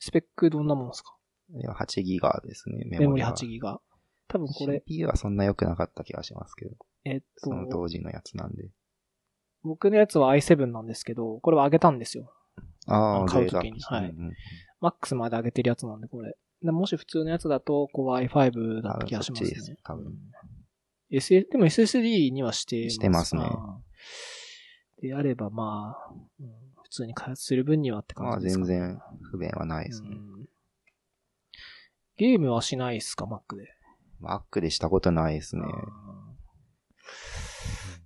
[0.00, 1.16] スペックどんなもんですか？
[1.50, 3.34] いや8ギガですね、メメモリモリは。
[3.34, 3.80] 8ギガ。
[4.28, 6.76] 多分これ、CPU はそんな良くなかった気がしますけど。
[7.06, 8.68] えっとそ、の当時のやつなんで。
[9.62, 12.34] 僕のやつは i7 なんですけど、これは上げたんですよ。
[12.88, 14.14] ああ、買うグレードアッ時にはい
[14.80, 16.36] マックスまで上げてるやつなんで、これ。
[16.62, 19.50] でもし普通のやつだと、こう i5 だった気がしますね。
[19.50, 20.14] です多分うん
[21.10, 23.42] SS、でも SSD にはしてしてますね
[25.00, 26.48] であれば、まあ、うん
[26.82, 28.66] 普通に開発する分にはってまあ感じですか、ね。
[28.66, 28.98] 全然
[29.30, 30.08] 不便はないですね。
[30.10, 30.28] うん
[32.18, 33.72] ゲームはしないっすか、Mac で
[34.20, 35.62] ？Mac でしたことないですね。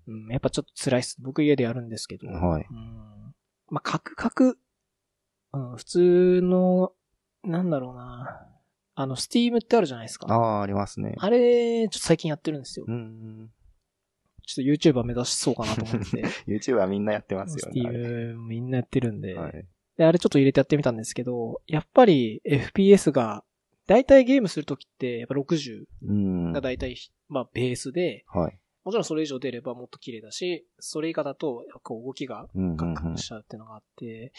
[0.07, 1.17] うん、やっぱちょっと辛いっす。
[1.19, 2.29] 僕家でやるんですけど。
[2.29, 3.35] はいうん、
[3.71, 4.59] まあ、カクカク、
[5.53, 6.93] うん、普通の、
[7.45, 8.47] なんだろうな。
[8.95, 10.27] あの、Steam ってあるじゃないですか。
[10.29, 11.15] ああ、ありますね。
[11.19, 12.87] あれ、ちょっと最近やってるんですよ。
[12.89, 13.51] うん。
[14.47, 16.25] ちょっと YouTuber 目指しそうかなと思って。
[16.47, 17.83] YouTube はみんなやってますよね。
[17.87, 19.67] あれ Steam みんなやってるんで、はい。
[19.97, 20.05] で。
[20.05, 23.45] あれちょっと入れてやってみたんですけど、やっぱり FPS が、
[23.87, 26.53] だいたいゲームするときって、やっぱ60うん。
[26.53, 26.97] がだいたい、
[27.29, 28.59] まあベースで、はい。
[28.85, 34.33] もちろんそれ以上出ればもっと綺麗だし、それ以下だと、やっぱこう動きがうんうんうんカクカクしちゃうっていうのがあって、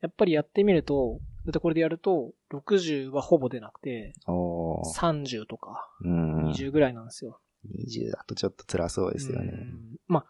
[0.00, 4.98] やっぱりやってみると、だってこれでやると、60はほぼ出なくて、おー。
[4.98, 6.50] 30とかうん。
[6.50, 7.40] 20ぐらいなんですよ。
[7.88, 9.52] 20だとちょっと辛そうですよね。
[9.52, 10.26] うんまあ、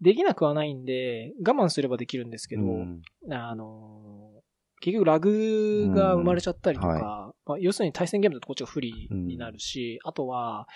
[0.00, 4.42] できなくはないんで、我慢すればできるんですけど、うんあのー
[4.82, 10.66] 結局ラグが生まれちゃったりとか、うんまあ、要するに対戦ゲームだとこっちが不利になるし、あとは、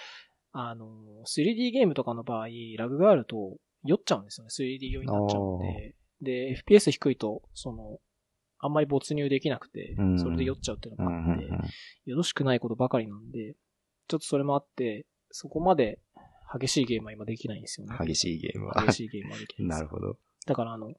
[0.59, 2.47] あのー 3D ゲームとかの場合、
[2.79, 4.51] ラグがあると酔っちゃうんですよね。
[4.57, 5.95] 3D 用になっちゃうんで。
[6.23, 7.99] で、FPS 低いと、その、
[8.59, 13.55] あんまり没入できなくてう、んそれで酔っちゃうっていうのうんがあって、よろしくないことばかりなんで、
[14.09, 15.99] ちょっとそれもあって、そこまで
[16.59, 17.97] 激しいゲームは今できないんですよね。
[18.01, 18.83] 激しいゲームは。
[18.87, 19.79] 激しいゲームはできないです。
[19.79, 20.17] なるほど。
[20.47, 20.95] だからあの、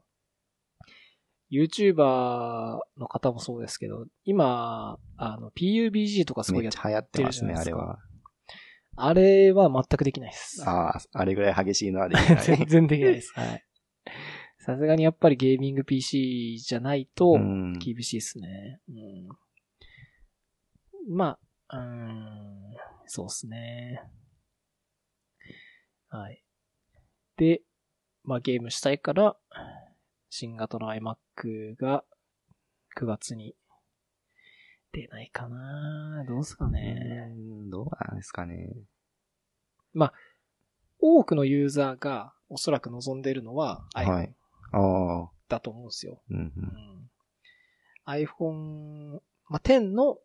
[1.51, 7.99] YouTuber の方もそうですけど、今、あの、PUBG とかすごいやっめっちゃ流行ってますね、やってるじゃないあれは。
[8.99, 10.63] あれは全くできないです。
[10.67, 12.65] ああ、あれぐらい激しいのはできな全い。
[12.67, 13.31] 然できないです。
[13.35, 13.63] はい。
[14.57, 18.81] さすがにやっぱりゲーミング PC じゃないとうん厳しいですね。
[18.89, 19.29] うん。
[21.15, 21.37] ま
[21.69, 24.01] あ、うーん、そうっすね。
[26.09, 26.43] はい。
[27.37, 27.61] で、
[28.23, 29.37] まあゲームしたいから、
[30.29, 32.03] 新型の iMac が
[32.97, 33.55] 9月に
[34.91, 37.31] 出ないかなどうすかね。
[37.31, 38.73] うんどうなんですかね。
[40.99, 44.35] 多くのユーザーがおそらく望んでいるのはは iPhone い。
[44.71, 45.29] ああ。
[45.49, 46.21] だと思うんですよ。
[46.29, 47.09] うんうん、
[48.05, 49.19] iPhone、
[49.49, 50.17] まあ、10の、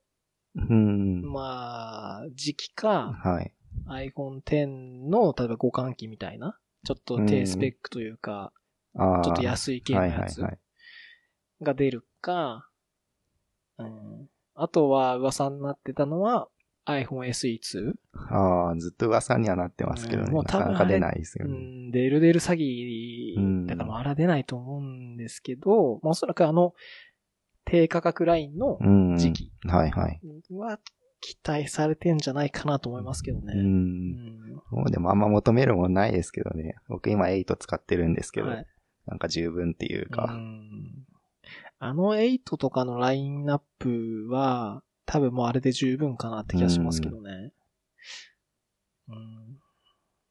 [0.55, 0.67] うん。
[0.69, 1.33] うん。
[1.33, 3.53] まあ、時期か、はい。
[3.89, 4.67] iPhone X
[5.09, 8.53] の、例えば互換機みたいな、ちょっと低スペックというか、
[8.97, 9.23] ああ。
[9.23, 10.43] ちょっと安い系のやつ。
[11.63, 12.69] が出るか、
[13.79, 16.49] うん、あとは噂になってたのは
[16.87, 17.93] iPhone SE2。
[18.31, 20.27] ああ、ずっと噂にはなってますけどね。
[20.29, 21.57] うんもうなかなか出ないですようね。
[21.57, 26.75] ん、出る出る詐欺、だからまだ出ないと思うんですけど、まあおそらくあの、
[27.65, 29.17] 低価格ラインのうん。
[29.17, 30.21] 時期はいはい。
[30.51, 30.79] は
[31.21, 33.53] 期待されてんじゃないかなと思いますけどね。
[33.55, 33.59] う。
[33.59, 36.75] うんんもうでもあんま求めるもんないですけどね。
[36.89, 38.67] 僕今8使ってるんですけど、はい
[39.05, 40.27] なんか十分っていううか。
[40.27, 41.05] ん
[41.85, 47.53] あの8とかのラインナップは、多分もうあれで十分かなって気がしますけどね。
[49.09, 49.59] うん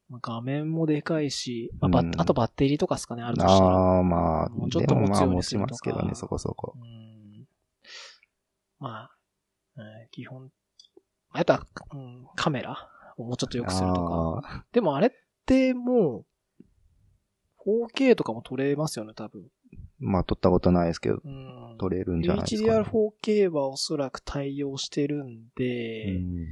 [0.08, 3.66] まあ画面もでかいし、まあバッうんあとバッテリーとかですかね、あるとしたら。
[3.66, 6.72] ああ、まあ、もうちょっと持つようにするとかますけどね、そこそこ。
[6.74, 7.46] うん
[8.78, 9.10] まあ、
[9.76, 10.50] うん基本、
[11.32, 12.88] あとは、うん、カメラ
[13.18, 14.00] をもうちょっと良くするとか。
[14.00, 15.10] ああ、でもあれっ
[15.44, 16.24] ても
[17.66, 19.50] う、4K とかも撮れますよね、多分。
[20.02, 21.76] まあ撮ったことないですけど、うん。
[21.78, 22.80] 撮れるんじゃないですか、ね。
[22.80, 26.46] HDR4K はおそらく対応してるんで、うん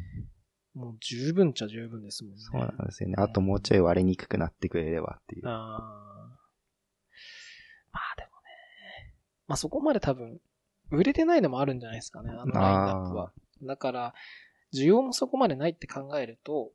[0.73, 2.39] もう十分っちゃ十分ですもんね。
[2.41, 3.17] そうなんですよね。
[3.19, 5.43] あともうちょい割れにくくなってくれればっていう。
[5.47, 5.51] あー
[7.93, 9.15] まあでもね。
[9.49, 10.41] まあそこまで多分、
[10.93, 13.33] 売れてないのもあるんじゃないですかね、あのラインナップは。
[13.63, 14.15] だから、
[14.73, 16.71] 需要もそこまでないって考えると、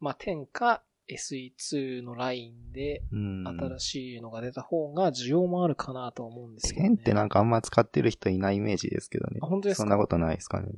[0.00, 3.46] まあ10か SE2 のラインでうん。
[3.46, 6.94] 新しいのが出た方が需要もあるかなとは思うんですけど、ね。
[6.96, 9.38] 10ってなんかあんま使ってる人いないイメージですけどね。
[9.42, 9.82] あ本当ですか？
[9.82, 10.68] そんなことないですかね。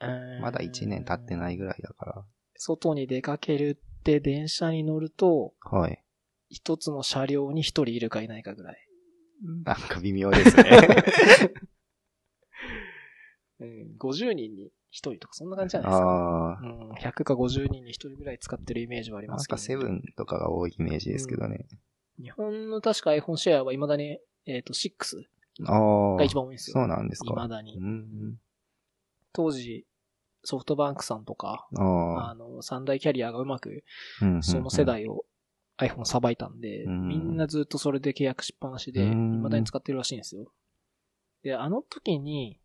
[0.00, 0.06] う
[0.38, 2.24] んまだ1年経ってないぐらいだか
[2.56, 5.78] 外に出かけるって電車に乗ると、ら。
[5.78, 6.02] はい。
[6.48, 8.88] 一つの車両に一人いるかいないかぐらい。
[9.64, 10.70] なんか微妙ですね。
[13.60, 16.06] うん、50人に一人とかそんな感じじゃないですか。
[16.06, 16.60] ああ。
[16.60, 21.66] うん、100か50人に一人ぐらい使ってるイメージはありなんますけど、かセブンとかが多いイメージですけどね。
[22.22, 25.24] 日本の確か iPhone シェアは未だに、えっ、と、6
[25.66, 26.16] ああ。
[26.16, 26.74] が一番多いんですよ。
[26.74, 27.30] そうなんですか。
[27.30, 27.78] 未だに。
[27.78, 28.36] うん。
[29.32, 29.86] 当時、
[30.44, 33.84] ソフトバンクさんとか、あの、三大キャリアがうまく、
[34.20, 34.84] うんその世。
[34.84, 35.24] 代を
[35.78, 40.52] iPhone さばいたんで、うんみんなずっとそれで契約しっぱなしで、うん未だに使ってるらしいんですよ。
[41.42, 42.60] で、あの時に、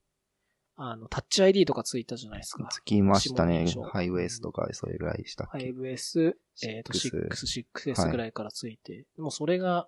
[0.79, 2.67] あの、タッチ ID とかついたじゃないですか。
[2.71, 3.65] つきましたね。
[3.91, 9.87] ハイウェイスとかそれぐらいしたっけ？5S、えっ、と、6 6、6S ぐらいからついて、もうそれが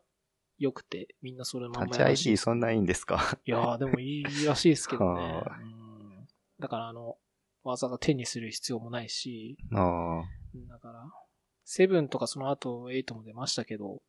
[0.58, 3.38] 良くて、みんなそれまタッチ ID そんないいんですか？
[3.46, 5.44] いやー、でもいいらしいですけどね。
[6.60, 7.18] だからあの、
[7.64, 10.24] わざわざ手にする必要もないし、ああ。
[10.68, 11.08] だから、
[11.66, 14.02] セブンとかその後エイトも出ましたけど、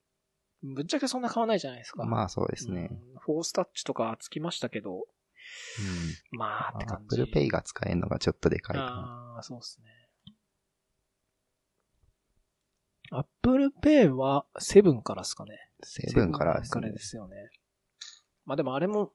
[0.63, 2.05] ぶっちゃけそんな変わらないじゃないですか。
[2.05, 2.89] まあそうですね。
[2.91, 3.19] うん。
[3.19, 5.07] フォースタッチとかつきましたけど、
[6.33, 6.39] うん。
[6.39, 7.17] まあってアッ感じ。
[7.17, 9.35] プルペイが使えるのがちょっとでかいかな。
[9.37, 10.35] ああ、そうですね。
[13.13, 15.59] アップルペイはセブンからですかね。
[15.83, 16.99] セブンからですねからで。
[16.99, 17.37] すよね。
[18.45, 19.13] まあでもあれも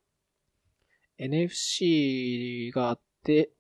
[1.20, 3.52] NFC があって、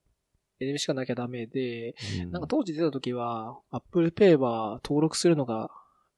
[0.60, 5.70] NFC がなきゃダメで、うんなんか当時出た時は、Apple Pay は登録するのが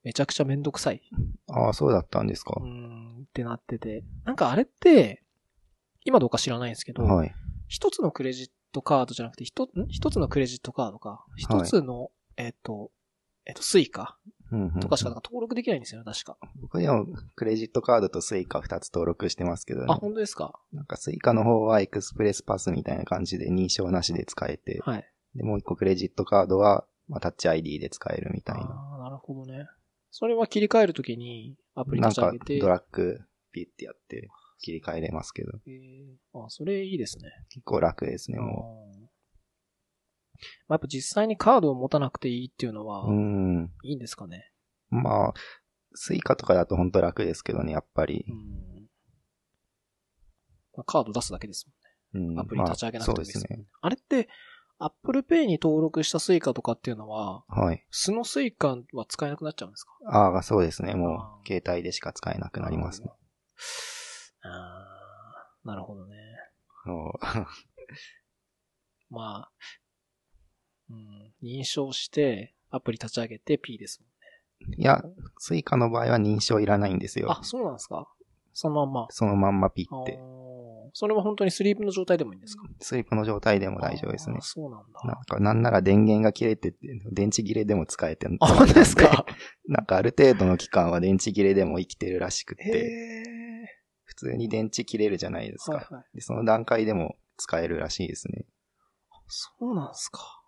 [0.03, 1.01] めちゃくちゃめんどくさい。
[1.49, 2.65] ああ、そうだったんですかう。
[2.65, 4.03] ん、ってなってて。
[4.25, 5.23] なんかあれって、
[6.07, 7.35] 今どうか知らないんですけど、はい。
[7.67, 9.87] 一つのクレジットカードじゃなくて、一ん？
[9.89, 12.91] 一つのクレジットカードか、一つの、えっ、と、
[13.45, 14.17] えっ、と、スイカ
[14.51, 16.37] うんうんとかしかなんか登録できないんですよね、確か。
[16.61, 19.95] 僕でも、クレジットカードとスイカ2つ登録してますけどねあ、。
[19.95, 20.59] 本当ですか？
[20.71, 25.05] なんかスイカの方はエクスプレスパスみたいな感じで認証なしで使えて、はい。
[25.35, 28.61] で、もう一個クレジットカードは、まあ、タッチ ID で使えるみたいな。
[28.61, 29.67] ああ、なるほどね。
[30.11, 32.59] それは切り替えるときにアプリなんか立ち上げて。
[32.59, 33.19] ドラッグ
[33.51, 37.31] ピッてやって切り替えれますけど、えーあ、それいいですね。
[37.49, 39.09] 結構楽ですね、も
[40.67, 43.07] まあ、やっぱ実際にカードを持たなくていいっていうのはう。
[43.07, 43.71] う、ん。
[43.83, 44.51] いいんですかね。
[44.89, 45.33] まあ、
[45.93, 48.33] スイカとかだと本当楽ですけどね、やっぱりう。
[48.33, 48.87] ん。
[50.75, 51.65] まあ、カード出すだけです
[52.13, 52.29] もんね。
[52.29, 53.65] うんアプリ立ち上げなくてもまあそうですね。
[53.81, 54.29] あれって、
[54.79, 57.83] Apple Pay に登録したスイカとかっていうのは、はい。
[57.89, 59.97] 素のスイカは使えなくなっちゃうんですか？
[60.05, 60.93] ああ、そうですね。
[60.93, 63.11] もあう、携帯でしか使えなくなりますね。
[64.47, 66.15] あーなるほどね。
[69.09, 69.51] まあ、
[70.89, 75.03] うん、認証して、アプリ立ち上げて P ですもんいや、
[75.37, 77.31] スイカの場合は認証いらないんですよ。
[77.31, 78.07] あ、そうなんですか？
[78.53, 79.07] そのまんま。
[79.11, 80.17] そのまんまピあーって。
[80.93, 82.63] それは本当にスリープの状態でもいいんですか？
[82.79, 84.37] スリープの状態でも大丈夫ですね。
[84.41, 84.99] そうなんだ。
[85.03, 86.77] なんか、なんなら電源が切れてて、
[87.11, 89.25] 電池切れでも使えてるあ、本当ですか？
[89.69, 93.36] なんかある程度の期間は電池切れでも生きてるらしくへて、え。
[94.07, 95.73] 普通に電池切れるじゃないですか。
[95.73, 96.03] はいはい。
[96.15, 98.45] でその段階でも使えるらしいですね。
[99.27, 100.41] そうなんですか。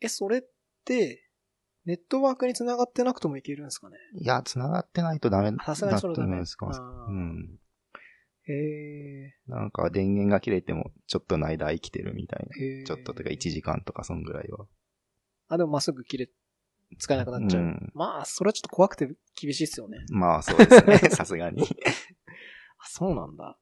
[0.00, 0.42] え、それっ
[0.84, 1.28] て、
[1.84, 3.96] ネットワークに繋がってなくてもいけるんですかね？
[4.14, 6.66] いや、繋がってないとダメださすがにそれと思うんですか。
[6.66, 7.58] うん。
[8.48, 9.34] へえ。
[9.46, 12.56] なんか電源が切れてもちょっとの間生きてるみたいな。
[12.86, 14.66] ちょっととか1時間とかそんぐらいは。
[15.48, 16.30] あ、でもまっすぐ切れ、
[16.98, 17.62] 使えなくなっちゃう。
[17.62, 19.98] うんまあ、それはちょっと怖くて厳しいっすよね。
[20.10, 20.98] まあそうですね。
[21.10, 21.66] さすがに。
[22.82, 23.56] あ、そうなんだ。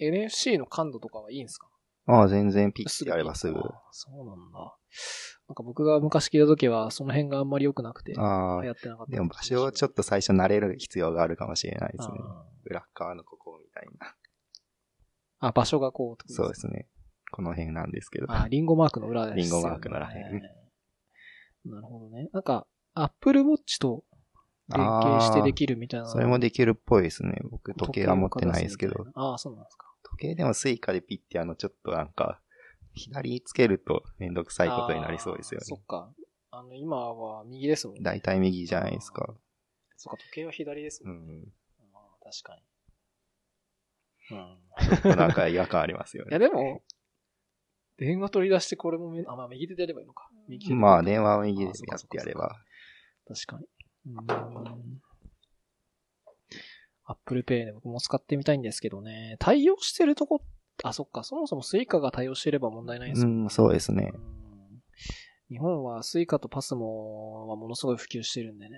[0.00, 1.68] NFC の感度とかはいいんですか？
[2.06, 3.58] ああ、全然ピッてやればすぐ。
[3.58, 4.58] あそうなんだ。
[5.48, 9.12] なんか僕が昔聞いた時は、その辺があんまり良くなくて、流ああ、行ってなかった。
[9.12, 12.14] でも場所をちょっと最初慣れる必要があるかもしれないですね。
[12.20, 14.06] あ裏っ側のここみたいな。
[14.06, 14.10] ー
[15.40, 16.86] あ、場所がこうってことそうですね。
[17.30, 18.26] この辺なんですけど。
[18.30, 20.24] あ、リンゴマークの裏です、リンゴマークの裏辺
[21.64, 22.28] なるほどね。
[22.32, 24.04] なんか、Apple Watch と
[24.74, 26.06] 連携してできるみたいな。
[26.06, 27.40] それもできるっぽいですね。
[27.50, 29.86] 僕時計は持ってないですけどああ、そうなんですか。
[30.02, 32.40] 時計でもスイカでピッてあのちょっとなんか、
[32.94, 35.64] 左つけるとめんどくさいことになりそうですよね。
[35.64, 36.10] そっか。
[36.50, 38.02] あの、今は右ですもんね。
[38.02, 39.34] 大体右じゃないですか。
[39.96, 41.12] そっか、時計は左ですも。
[41.12, 41.52] うんん。
[41.94, 44.36] あー確かに。
[44.36, 44.58] うん。
[45.00, 46.48] ちょっとなんか違和感ありますよ いや、ね。
[46.48, 46.82] でも、
[47.96, 50.30] 電話取り出してこれもめ、あ、まあ、右手でやればいいのか。
[50.48, 51.74] 右手でまあ電話を右でやっ
[52.08, 52.56] てやれば。
[53.26, 53.66] 確かに。
[57.04, 59.36] Apple Pay で僕も使ってみたいんですけどね。
[59.38, 60.42] 対応してるとこ、
[60.84, 63.30] あ、そっか、そもそも Suica が対応してれば問題ないんですよ。
[63.30, 64.12] うん、そうですね。
[64.14, 64.38] うん
[65.50, 66.76] 日本は Suica と PASMO
[67.46, 68.76] はものすごい普及してるんでね。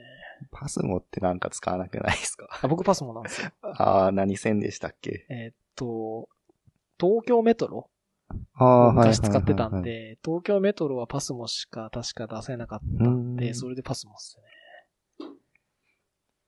[0.53, 2.47] パスモってなんか使わなくないですか？
[2.63, 3.51] あ僕 PASMO なんですよ。
[3.77, 5.27] ああ、何線でしたっけ？
[5.31, 6.29] えーっと、
[7.01, 7.91] 東京メトロ
[8.55, 10.13] あ昔使ってたんはいはいはいはい。
[10.15, 14.45] で、東京メトロは PASMO しか確か出せなかったんで、うんそれで PASMO っすね。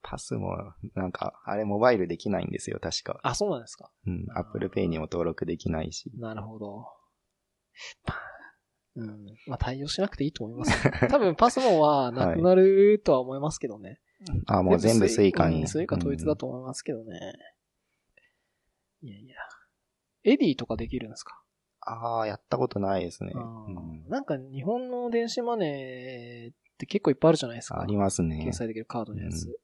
[0.02, 0.56] パスも、
[0.94, 3.20] なんか、あれモバイルできないんですよ、確か。
[3.22, 3.90] あ、そうなんですか。
[4.06, 6.10] うん、Apple Pay にも登録できないし。
[6.18, 6.86] なるほど。
[8.06, 8.20] まあ、
[8.96, 9.26] うん。
[9.46, 10.92] まあ対応しなくていいと思います、ね。
[11.08, 14.00] 多分パスモはなくなるとは思いますけどね。
[14.46, 15.62] ああ、もう全部スイカに。
[15.62, 17.18] うんスイカ統一だと思いますけどね。
[19.02, 19.36] いやいや。
[20.24, 21.42] エディとかできるんですか、
[21.80, 23.32] ああ、やったことないですね。
[23.34, 27.80] うんなんか日本の電子マネーって結構いっぱいあるじゃないですか。
[27.80, 28.52] ありますね掲。
[28.52, 29.46] 載できるカードのやつ。
[29.46, 29.54] うん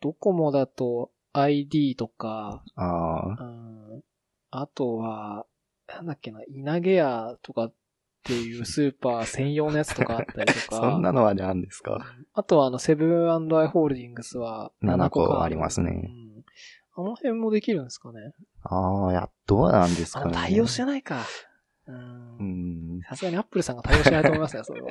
[0.00, 3.44] ドコモだと ID とか、ああ、う
[3.98, 4.02] ん、
[4.50, 5.46] あとは、
[5.88, 7.74] なんだっけな、稲毛屋とかっ
[8.24, 10.76] ていうスーパー専用のやつとかあったりとか。
[10.92, 12.04] そんなのはね、あるんですか？
[12.32, 16.26] あとはあの、セブンアイ・ホールディングスは7個かありますねうん
[16.98, 18.32] あの辺もできるんですかね？
[18.62, 20.34] ああ、や、どうなんですあかね。
[20.34, 21.22] 対応してないか。
[21.86, 21.92] う。
[21.92, 21.94] う
[22.42, 23.02] んん。
[23.02, 24.88] さすがにアップルさんが対応しないと思いますね、それは。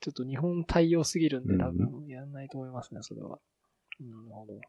[0.00, 3.38] ちょっと日本対応すぎるんで、多分やんないと思いますね、それは。
[4.10, 4.60] なるほど。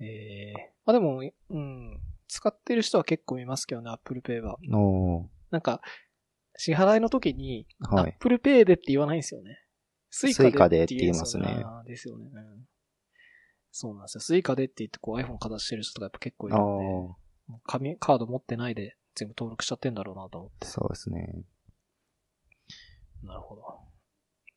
[0.00, 2.00] ええまあでも、うん。
[2.26, 4.58] 使ってる人は結構いますけどね、Apple Pay は。
[4.72, 5.80] おなんか、
[6.56, 8.10] 支払いの時に、ーはい。
[8.10, 9.60] Apple Pay でって言わないんですよね。
[10.10, 12.30] スイカでって言いますねですよね。
[12.32, 12.68] うん。
[13.72, 14.20] そうなんですよ。
[14.20, 17.14] スイカでって言ってこう iPhone かざしてる人とかやっぱ結構いあるんで、
[17.50, 20.66] あ、紙、カード持ってないで全部登録しちゃってんだろうなと思って。
[20.68, 21.42] そうですね。
[23.24, 23.62] なるほど。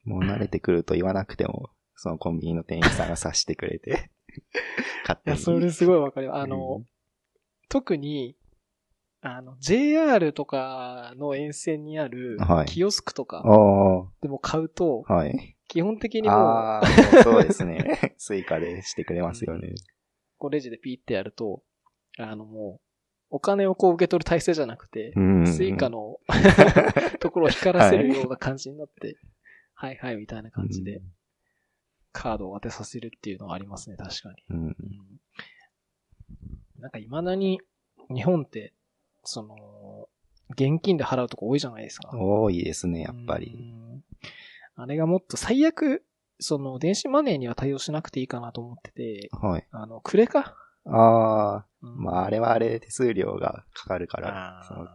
[0.03, 4.11] もう慣れてくると言わなくても、そのコンビニの店員さんが察してくれて、
[5.07, 5.37] 勝いや、手に。
[5.37, 6.37] それすごいわかります。
[6.41, 6.83] あの、
[7.69, 8.37] 特に、
[9.21, 13.43] あの、JR とかの沿線にあるはいキオスクとか
[14.21, 15.55] でも買うと、はい。
[15.67, 18.13] 基本的にもう、ああ、もうそうですね。
[18.17, 19.73] スイカでしてくれますよね。
[20.37, 21.63] こうレジでピーってやると、
[22.19, 22.81] あのもう、
[23.29, 25.47] お金をこう受け取る体制じゃなくて、うん。
[25.47, 26.19] スイカの
[27.19, 29.17] ところを光らせるような感じになって、
[29.73, 31.01] はい、はいみたいな感じで
[32.11, 34.43] カードを当てさせるっていうのはありますね、確かに。
[34.49, 34.65] うん。
[34.67, 34.75] うん
[36.79, 37.59] なんか未だに
[38.13, 38.73] 日本って、
[39.23, 40.07] その、
[40.51, 42.11] 現金で払うとこ多いじゃないですか。
[42.13, 43.51] 多いですね、やっぱうり。
[43.51, 44.03] ん
[44.75, 46.05] あれがもっと最悪、
[46.39, 49.67] その、電子マネーには対応しなくていいかなと思ってて、はい。
[49.71, 50.55] あの、クレカ？
[50.85, 54.87] ああ、うんまああれはあれで手数料がかかるからその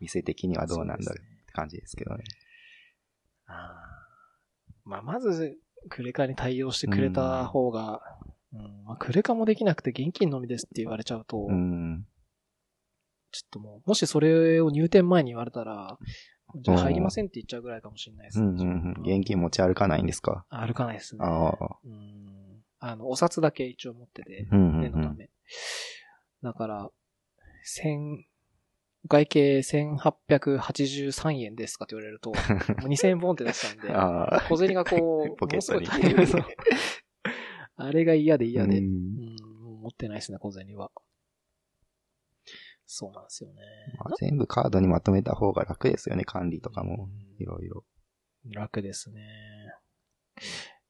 [0.00, 1.20] 店的にはどうなんだって
[1.52, 2.24] 感じですけどね。
[3.46, 5.58] あーまあ、まず、
[5.88, 8.02] クレカに対応してくれた方が、
[8.52, 12.04] うんまあ、クレカもできなくて現金のみですって言われちゃうと、うん。
[13.32, 15.98] ちょっともう、もしそれを入店前に言われたら、
[16.56, 18.46] じゃあ入りませんって言っちゃうぐらいかもしれないですね。
[18.46, 19.18] うんうんうん。
[19.18, 20.44] 現金持ち歩かないんですか？
[20.50, 21.24] 歩かないですね。
[21.24, 21.78] ああ。
[21.84, 22.64] うん。
[22.80, 24.80] あの、お札だけ一応持ってて、うんうんうん。
[24.80, 25.30] 念のため。
[26.42, 26.90] だから、
[27.62, 28.26] 千、
[29.04, 33.88] お会計1883円ですかって言われると、 もう2000円ボンって出したんで。
[34.48, 35.86] 小銭がこう、 ポケットに
[37.76, 39.36] あれが嫌で嫌で、ううん
[39.80, 40.90] 持ってないですね、小銭は。
[42.84, 43.62] そうなんですよね。
[43.98, 47.04] まあ全部カードにまとめた方が楽ですよね、管理とかも。
[47.04, 47.84] うんいろいろ。
[48.44, 49.74] 楽ですね。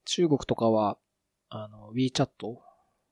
[0.04, 0.98] 中国とかは、
[1.48, 2.28] あの、WeChat、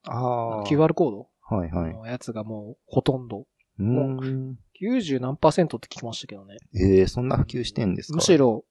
[0.03, 0.63] ああ。
[0.65, 1.29] QR コード？
[1.41, 1.93] はいはい。
[1.93, 3.47] のやつがもうほとんど、
[3.79, 4.59] うーん。
[4.81, 6.57] 90何パーセントって聞きましたけどね。
[6.75, 8.15] ええそんな普及してんですか？
[8.15, 8.65] むし、ろ、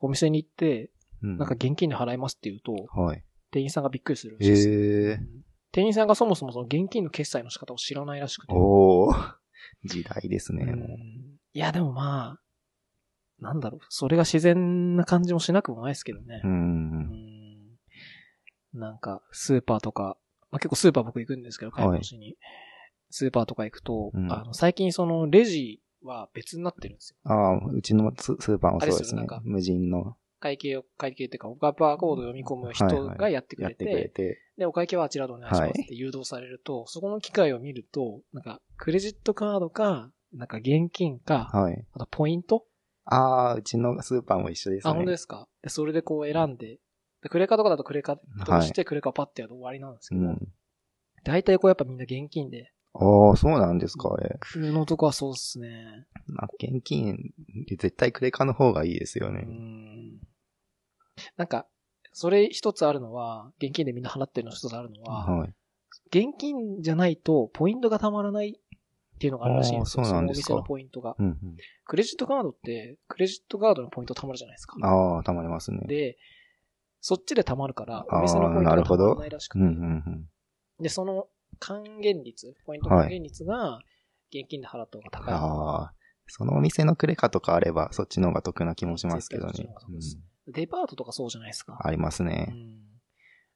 [0.00, 0.90] お店に行って、
[1.22, 3.24] うん、なんか現金で払いますって言うと、はい。
[3.50, 4.68] 店員さんがびっくりするらしいです。
[4.68, 5.28] ええうん
[5.74, 8.52] 店員さんがそもそもその現金の決済の仕方を知らないらしくて。
[8.52, 9.14] おお
[9.84, 10.88] 時代ですね、うんもう。
[11.54, 12.40] いや、でもまあ、
[13.42, 16.46] なんだろう、それが自然な感じもしなくもないですけどねう。。
[16.46, 17.78] うんん
[18.74, 20.18] なんか、スーパーとか、
[20.50, 22.36] まあ、結構スーパー僕行くんですけど、買い物しに。
[23.12, 27.32] スーパーとか行くと、うんあの、最近そのレジは別になってるんですよ。
[27.32, 29.40] ああ、うちのススーパーもそうですねす。
[29.44, 34.38] 無人の会計を、会計っていうか、バーコードを読み込む人がやってくれて、やってくれて。
[34.58, 41.86] で、お会計はあちらでお願いしますって誘導されると、そこの機械を見ると、なんか、クレジットカードか、なんか現金か、はい。
[41.92, 42.64] あとポイント？
[43.04, 44.90] ああ、うちのスーパーも一緒ですね。
[44.90, 45.46] あ、本当ですか？
[45.62, 46.78] でそれでこう選んで、
[47.22, 50.48] でクレカとかだとクレカとしてクレカパッてやると終わりなんですけど、うん。
[51.22, 54.38] 大体こうやっぱみんな現金で、ああ、そうなんですか、あれ。
[54.40, 56.06] 空のとこはそうっすね。
[56.26, 57.32] まあ、現金、
[57.68, 59.40] 絶対クレカの方がいいですようね。
[59.40, 60.20] ん。
[61.36, 61.66] なんか、
[62.12, 65.54] それ一つあるのは、現金でみんな払ってるの一つあるのは、はい。
[66.08, 70.04] 現金じゃないとポイントがたまらないっていうのがあるらしいんですよ。
[70.04, 71.16] そうなんですかそのお店のポイントが。
[71.18, 71.38] うんうん。
[71.86, 74.76] クレジットカードって、クレジットカードのポイントたまるじゃないですか。
[74.82, 75.80] ああ、たまりますね。
[75.86, 76.18] で、
[77.00, 79.60] そっちでたまるから、お店のポイントがたまらないらしくて。
[79.60, 80.28] うんうんうん。
[80.82, 81.28] で、その
[81.62, 83.78] 還元率、ポイント還元率が、
[84.34, 85.34] 現金で払った方が高い。
[85.34, 85.94] ああ、
[86.26, 89.52] そのお店のクレカとかあれば、そっちの方が得な気もしますけどね
[89.88, 91.78] うんデパートとかそうじゃないですか。
[91.80, 92.52] ありますうね。
[92.52, 92.82] ん。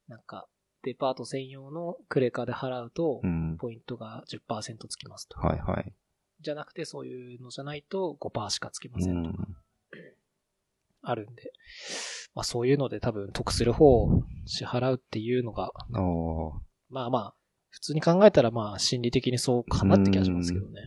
[0.06, 0.46] なんか、
[0.84, 3.56] デパート専用のクレカで払うとう、ん。
[3.58, 5.40] ポイントが10%つきますと。
[5.40, 5.92] はいはい。
[6.40, 9.30] じゃなくて、そういうのじゃないと5%しかつきまうせんと。
[9.30, 9.56] ん。
[11.02, 11.52] あるんで。
[12.34, 15.72] まあそういうので多分得する方を支払うっていうのが、
[16.88, 17.34] まあまあ、
[17.76, 20.80] 普通に考えたらまあ心理的にそうかなって気がしますけどね。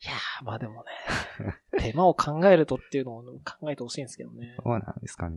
[0.00, 0.90] いやー、まあでもね、
[1.78, 4.56] 手間を考えるとっていうのを考えてほしいんですけどね。
[4.64, 5.36] そうなんですかね。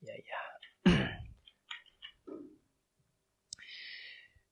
[0.00, 0.24] いやい
[0.86, 0.94] や。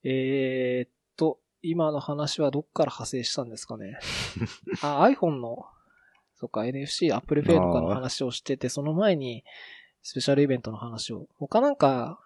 [0.03, 3.97] えーっと、今の話はどっから派生したんですかね。
[4.83, 5.67] あ、iPhone の、
[6.35, 9.45] そっか、NFC、Apple Pay とかの話をしてて、その前に、
[10.05, 11.27] スペシャルイベントの話を。
[11.39, 12.21] 他なんか、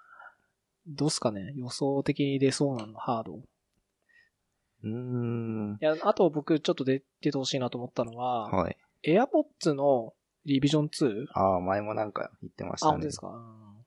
[0.87, 1.53] どうすかね？
[1.57, 3.35] 予想的に出そうなの、ハード。
[3.37, 5.79] うーん。
[5.81, 8.76] いや、あと僕ちょっと出ててほしいなと思ったのは、はい。
[9.05, 10.12] AirPods の
[10.45, 11.26] リビジョン 2?
[11.35, 12.91] ああ、前もなんか言ってましあ、たね。
[12.95, 13.85] 本当ですか、うん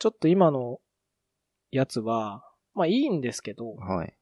[0.00, 0.78] ちょっと今の
[1.72, 4.14] やつは、まあいいんですけど、はい。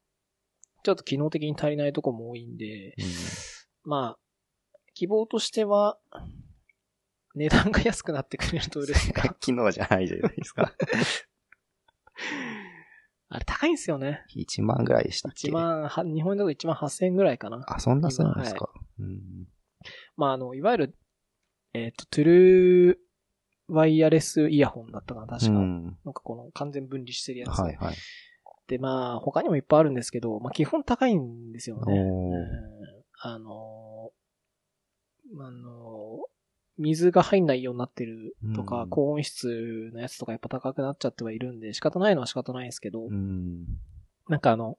[0.83, 5.99] ちょっと機能的に足りないとこも多いんで、うんまあ、希望としては、
[7.37, 9.23] 値段が安くなってくれると嬉しいな。
[9.41, 10.73] 昨日じゃないじゃないですか。
[13.29, 14.25] あれ高いんですよね。
[14.35, 17.63] 1万ぐらいでしたっけ？1万、は日本円だと1万8000円ぐらいかな。
[17.67, 18.71] あ、そんなするんですか？
[18.99, 19.49] うん。
[20.17, 20.97] まああの、いわゆる、
[21.75, 25.53] えっ、と、トゥルーワイヤレスイヤホンだったかな、確か。
[25.53, 25.85] うん。
[26.05, 27.59] なんかこの完全分離してるやつ。
[27.59, 27.97] はいはい。
[28.69, 32.01] で、まあ、他にもいっぱいあるんですけど、まあ基本高いんですよね。
[33.21, 36.36] あのー、あのー
[36.79, 43.65] 水が入んないようになってるとか、うん高音質のやつとかやっぱ高くなっちゃってはいるんで、仕方ないのは仕方ないんですけど、うん。
[44.29, 44.79] なんかあの、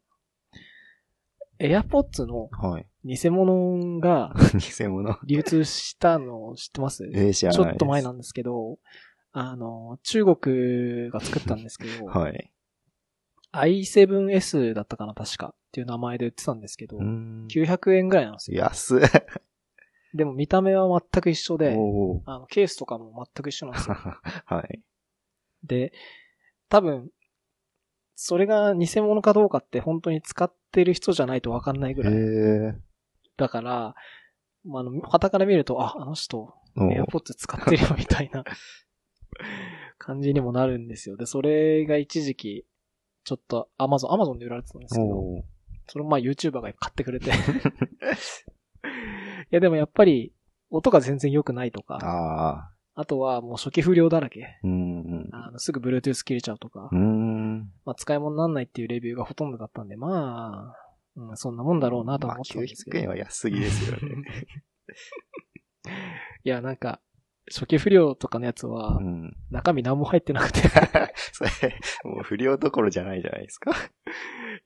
[1.59, 2.87] AirPods のはい。
[3.03, 5.17] 偽物が 偽物。
[5.25, 7.09] 流通したの知ってます？
[7.33, 8.77] ちょっと前なんですけど、
[9.31, 12.51] あの、中国が作ったんですけど、 はい。
[13.53, 15.55] i7S だったかな、確か。
[15.55, 17.47] っていう名前で売ってたんですけど、うん。
[17.49, 18.59] 900円ぐらいなんですよ。
[18.61, 19.01] 安い。
[20.13, 23.95] でも見た目は全く一緒で、おーあの、ケースとかも全く一緒なんですよ。
[24.45, 24.81] はい。
[25.63, 25.91] で、
[26.69, 27.09] 多分、
[28.15, 32.13] それが偽物かどうかって本当に使ってる人じゃないとわかんないぐへらい。
[32.15, 32.81] え。
[33.37, 33.95] だから、
[34.63, 38.43] まあ、あの、旗から見ると、あ、あの人、おー AirPods 使ってるよみたいな
[39.97, 41.17] 感じにもなるんですよ。
[41.17, 42.65] で、それが一時期、
[43.23, 45.43] ちょっと Amazon、Amazon で売られてたんですけど、おー
[45.89, 47.31] それもまあ YouTuber が買ってくれて。
[49.51, 50.33] いやでもやっぱり、
[50.69, 52.71] 音が全然良くないとか、ああ。
[52.99, 54.59] あとはもう初期不良だらけ。
[54.63, 55.29] うん。
[55.31, 57.71] あのすぐ Bluetooth 切れちゃうとかう、ん。
[57.85, 62.97] まあ使い物にならないっていうレビューがほとんどだったんで、まあ、うん、そんなもんだろうなと思ってたんですけど。
[62.97, 64.01] 900円は安すぎですよね。
[66.43, 66.99] いや、なんか、
[67.49, 69.35] 初期不良とかのやつはう、ん。
[69.51, 70.61] 中身何も入ってなくて、
[71.31, 71.49] それ、
[72.03, 73.71] もう不良どころじゃないじゃないですか。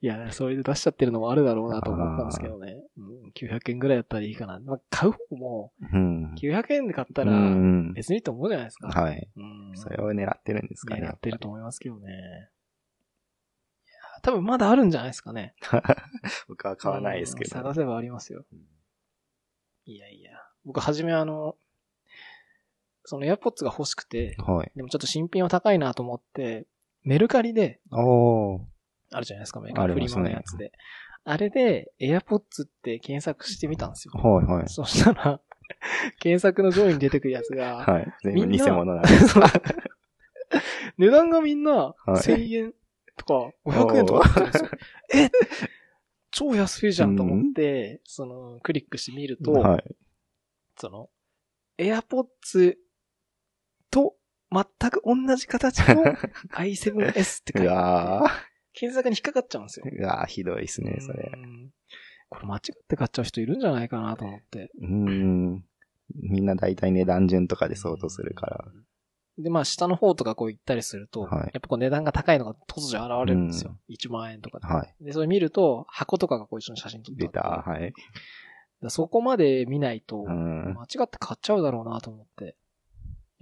[0.00, 2.82] いや、それで出しちゃってるのもあるだろうなと思ったんですけどね。
[2.96, 4.58] うん、900円ぐらいだったらいいかな。
[4.60, 6.34] まあ、買う方も、うん。
[6.34, 7.92] 900円で買ったうら、ん。
[7.92, 8.88] 別にいいと思うじゃないですか。
[8.88, 9.30] はい。
[9.36, 9.76] うん。
[9.76, 11.06] それを狙ってるんですかね。
[11.06, 12.10] 狙ってると思いますけどね。
[12.10, 12.20] いや、
[14.22, 15.54] 多分まだあるんじゃないですかね。
[16.48, 17.56] 僕は買わないですけど。
[17.56, 18.44] うん探せばありますよ。
[19.84, 20.32] いやいや。
[20.64, 21.56] 僕はじめあの、
[23.12, 24.72] その AirPods が欲しくて、はい。
[24.74, 26.66] でもちょっと新品は高いなと思って、
[27.04, 28.60] メルカリで、おー。
[29.10, 30.72] あるじゃないですか、メルカリフリマのやつで。
[31.24, 34.14] あれで、AirPods って検索してみたんですよ。
[34.14, 34.68] はいはい。
[34.70, 35.42] そしたら、
[36.20, 38.14] 検索の上位に出てくるやつが、はい。
[38.22, 39.38] 全部偽物なんです。
[40.96, 42.74] 値段がみんな、はい1000円
[43.18, 44.70] とか、500円とかなっんですよ。
[45.16, 45.30] え
[46.30, 49.84] 超安いじゃんと思って、その、クリックしてみると、はい。
[50.78, 51.10] その、
[51.78, 52.78] AirPods と
[54.52, 56.04] 全く同じ形の
[56.54, 57.66] i7S って書い
[58.74, 59.86] 検索に引っかかっちゃうんですよ。
[59.86, 59.98] ー。
[59.98, 61.30] うわー、ひどいですね、それ。
[61.34, 61.70] うん
[62.32, 64.70] これ間違って買っちゃう人いるんじゃないかなと思って。
[64.80, 65.64] うーん。
[66.14, 68.64] みんな大体値段順とかで相当するから。
[69.38, 73.76] で、まあ、下の方とかこう行ったりすると、はいやっぱこう値段が高いのが突如現れるんですよ。
[73.90, 74.66] 1万円とかで。
[74.66, 75.04] はい。
[75.04, 77.92] で、それ見ると、箱とかがこう一緒に写真撮って出た、はい。
[78.88, 80.74] そこまで見ないと、うん。
[80.74, 82.56] 間違って買っちゃうだろうなと思って。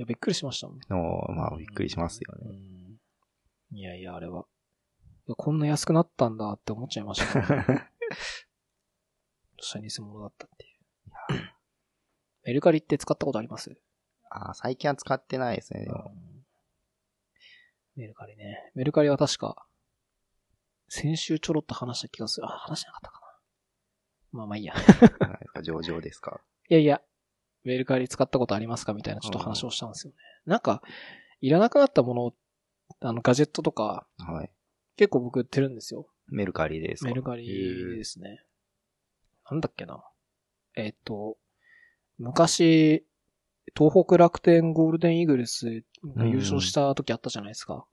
[0.00, 0.80] いや、びっくりしましたもん。
[0.88, 2.40] のまあ、びっくりしますよね。
[2.48, 4.46] うんいやいや、あれは。
[5.28, 7.90] いやこんな安くなったんだって思っちゃいました、ね。
[9.58, 10.68] そしたら偽物だったってい
[11.36, 11.42] う。
[12.44, 13.78] メルカリって使ったことあります？
[14.30, 16.10] あー最近は使ってないですね、でも。
[17.94, 18.72] メルカリね。
[18.74, 19.66] メルカリは確か、
[20.88, 22.46] 先週ちょろっと話した気がする。
[22.46, 23.26] あ、話しなかったかな。
[24.32, 24.72] まあまあいいや。
[25.20, 26.40] はい上場ですか？
[26.70, 27.00] いやいや、
[27.64, 30.16] メルカリ使ったことありますかみたいなちょっと話をしたんですよね。
[30.46, 30.82] なんか、
[31.40, 32.34] いらなくなったもの、
[33.00, 34.50] あの、ガジェットとか、はい。
[34.96, 36.06] 結構僕売ってるんですよ。
[36.28, 37.08] メルカリですか？
[37.08, 38.42] メルカリですね。
[39.50, 40.02] なんだっけな。
[40.76, 41.36] えっ、と、
[42.18, 43.04] 昔、
[43.76, 45.82] 東北楽天ゴールデンイーグルス
[46.16, 47.86] が優勝した時あったじゃないですか。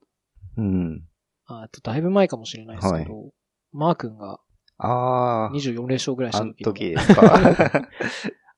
[0.56, 1.04] うん。
[1.46, 3.32] あえっと、だいぶ前かもしれないですけど、
[3.72, 4.40] マー君が
[4.78, 7.88] あ24連勝ぐらいしあ、あ時の時ですか？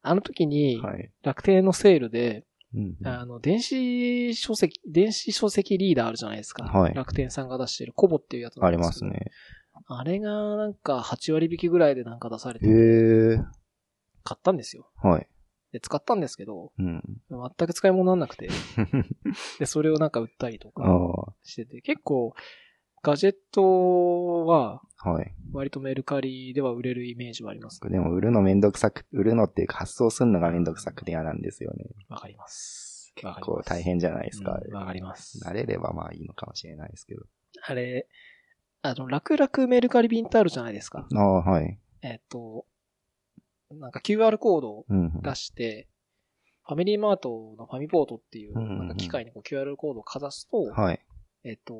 [0.03, 1.11] あの時に、はい。
[1.23, 2.45] 楽天のセールで、
[2.75, 6.65] うんあの、電子書籍、電子書籍リーダーあるじゃないですか。
[6.65, 9.33] はい楽天さんが出してるコボっていうやつなありますすね。
[9.87, 13.45] あれがなんか8割引きぐらいでなんか出されへて、え。
[14.23, 14.91] 買ったんですよ。
[15.03, 15.27] はい。
[15.73, 17.03] で、使ったんですけど、うん。
[17.31, 18.49] 全く使い物にならなくて、
[19.59, 20.85] で、それをなんか売ったりとあか
[21.29, 22.35] あ、してて、結構、
[23.03, 25.35] ガジェットは、はい。
[25.53, 27.81] 割とメルカリでは売れるイメージはあります。
[27.81, 31.87] でも売るのめんどくさく、売るのっていうか発送するのがめんどくさくて嫌なんですよね。
[32.09, 33.13] わかります。
[33.17, 34.61] 結構大変じゃないですか。
[34.63, 35.39] うんわかります。
[35.45, 37.23] 慣れればまあいいのかもしれないですけど。
[37.67, 38.07] あれ、
[38.83, 41.07] あの、楽々メルカリ便ってあるじゃないですか。
[41.15, 41.79] ああ、はい。
[42.03, 42.67] えっと、
[43.71, 45.21] なんか QR コードをうん。
[45.23, 45.89] 出して、
[46.67, 51.01] ファミリーマートのファミポートっていう、うんうんうんなんか機械にこう QR コードをかざすと、はい。
[51.45, 51.75] えっと、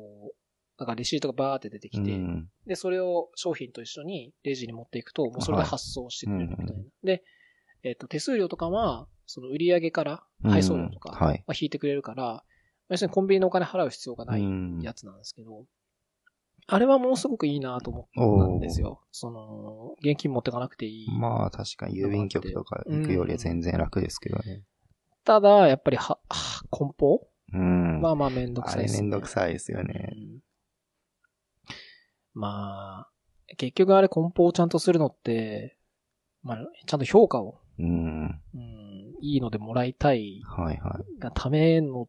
[0.81, 2.49] なんかレシートがバーって出てきて、うん。
[2.65, 6.73] で、それを商品と一緒にレジに持っていくと、もうそれで発送してくれるみたいな。
[6.73, 7.23] はいで、
[7.83, 12.43] えっと、手数料とかは、その売り上げから配送料とかうんは引いてくれるから、
[12.89, 15.65] 要するにコンビニのお金払う必要がないうんやつなんですけど、
[16.65, 19.01] あれはものすごくいいなと思ったんですよ。
[19.11, 21.07] その、現金持ってかなくていい。
[21.11, 24.63] まあ確かに郵便局とか行くよりは全然楽ですけどね。
[25.23, 27.27] ただ、やっぱりは、は梱包？
[27.53, 28.01] うん。
[28.01, 28.97] まあまあめんどくあさいです、ね。
[28.97, 30.09] れめんどくさいですよね。
[30.13, 30.39] うん
[32.33, 33.11] まあ、
[33.57, 35.77] 結局あれ梱包をちゃんとするのって、
[36.43, 38.25] まあ、ちゃんと評価を、うん。
[38.25, 41.19] うん、いいのでもらいたいはいはい。
[41.19, 42.07] がための、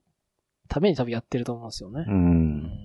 [0.68, 2.10] ために多分やってると思うんですよねう。。
[2.10, 2.82] うん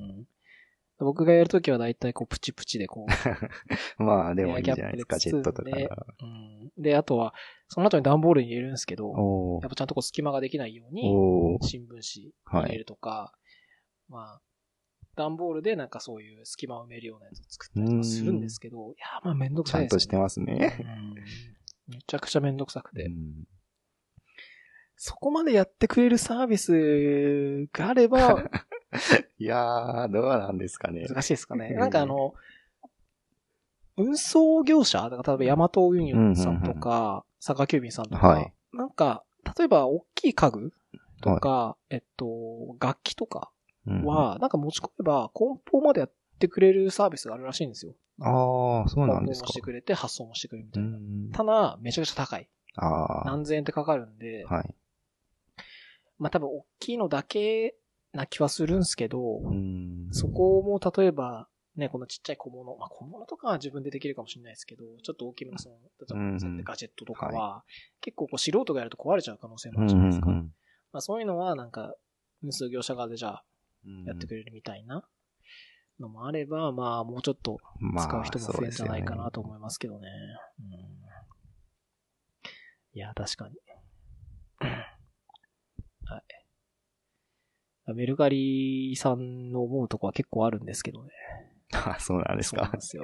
[1.00, 3.08] 僕がやるときはだいたいこうプチプチでこう、
[4.04, 6.08] まあでもいいじゃないですか、ジェットとかが。
[6.22, 7.36] うん、で、あとは、
[7.68, 13.32] その後に段ボールに入れるんですけど、おやっぱちゃんとこう隙間ができないように、お新聞紙入れるとか、
[14.10, 14.42] まあ、
[15.18, 19.96] 段ボールでなんかそういう隙間を埋めるようなやつを作ったりとかするんですけど、いや、まあめんどくちさいです、ね。
[19.96, 20.78] ゃんとしてますね。
[20.80, 21.16] うん
[21.90, 23.04] めちゃくちゃめんどくさくて。
[23.04, 23.48] うん
[25.00, 28.50] そこまでやってくれるサービスがあれば、
[29.38, 31.06] いやー、どうなんですかね。
[31.08, 31.70] 難しいですかね。
[31.74, 32.34] うんなんかあの、
[33.96, 39.24] 運送業者だから例えばヤマト運輸さんとか、佐川急便さんとか、はいなんか、
[39.58, 40.74] 例えば大きい家具
[41.22, 43.57] とか、えっと、楽器とかうん、
[44.06, 47.94] は、なんか持ち込めば梱包までやってくれるサービスがあるらしいんですよ。
[48.20, 49.62] ああ、そうなん梱包ですかもして。
[49.62, 50.98] くれて発送もしてくれるみたういな。
[50.98, 51.30] ん。
[51.32, 52.50] ただ、めちゃくちゃ高い。
[52.76, 54.76] ああ、何千円ってかかるんで、はい。
[56.20, 57.76] まあ多分大きいのだけ
[58.14, 60.10] な気はするんですけど、うん。
[60.12, 65.82] そこも例えば、ね、このちっちゃい小物、まあ小物とかは自分でできるかもしれないですけど、ちょっと大きめのその、例
[66.60, 67.64] えばガジェットとかは、
[68.02, 70.30] 結構こう素人がやると壊れちゃう可能性もあうんるじゃないですか。
[70.30, 70.52] うん
[70.94, 71.94] まあそういうのはなんか、
[72.42, 73.44] 運送業者側でじゃあうん
[74.06, 75.08] やってくれるみたいな
[76.00, 80.08] のもあれば、まあもうちょっとまあ使う人も増えるんじゃないかなと思いますけどね。
[80.60, 80.68] うん、
[82.94, 83.56] いや、確かに。
[86.06, 86.18] は
[87.90, 87.94] い。
[87.96, 91.12] メルカリさんの思うとこは結構あるんですけどね。
[91.74, 92.82] あそうなんですかそうなんで。
[92.82, 93.04] すよ。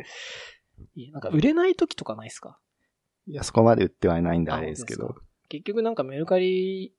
[0.96, 2.60] いやなんか売れない時とかないですか？
[3.28, 5.16] いや、そこまで売ってはないんであれですけど。
[5.48, 6.94] 結局なんかメルカリ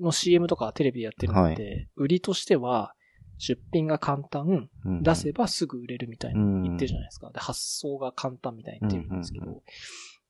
[0.00, 2.94] の CM とかテレビでやってるのって、売りとしては、
[3.38, 7.30] 出品が簡単、うん出せばすぐ売れるみたいなうん言ってるじゃないですか。
[7.30, 9.62] で、発送が簡単みたいに言ってるんですけど、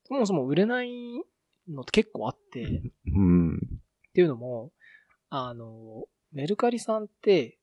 [0.04, 0.90] そもそも売れない
[1.68, 2.68] のって結構あって、っ
[3.14, 3.60] うん。
[4.14, 4.72] ていうのも、
[5.28, 7.58] あの、メルカリさんって、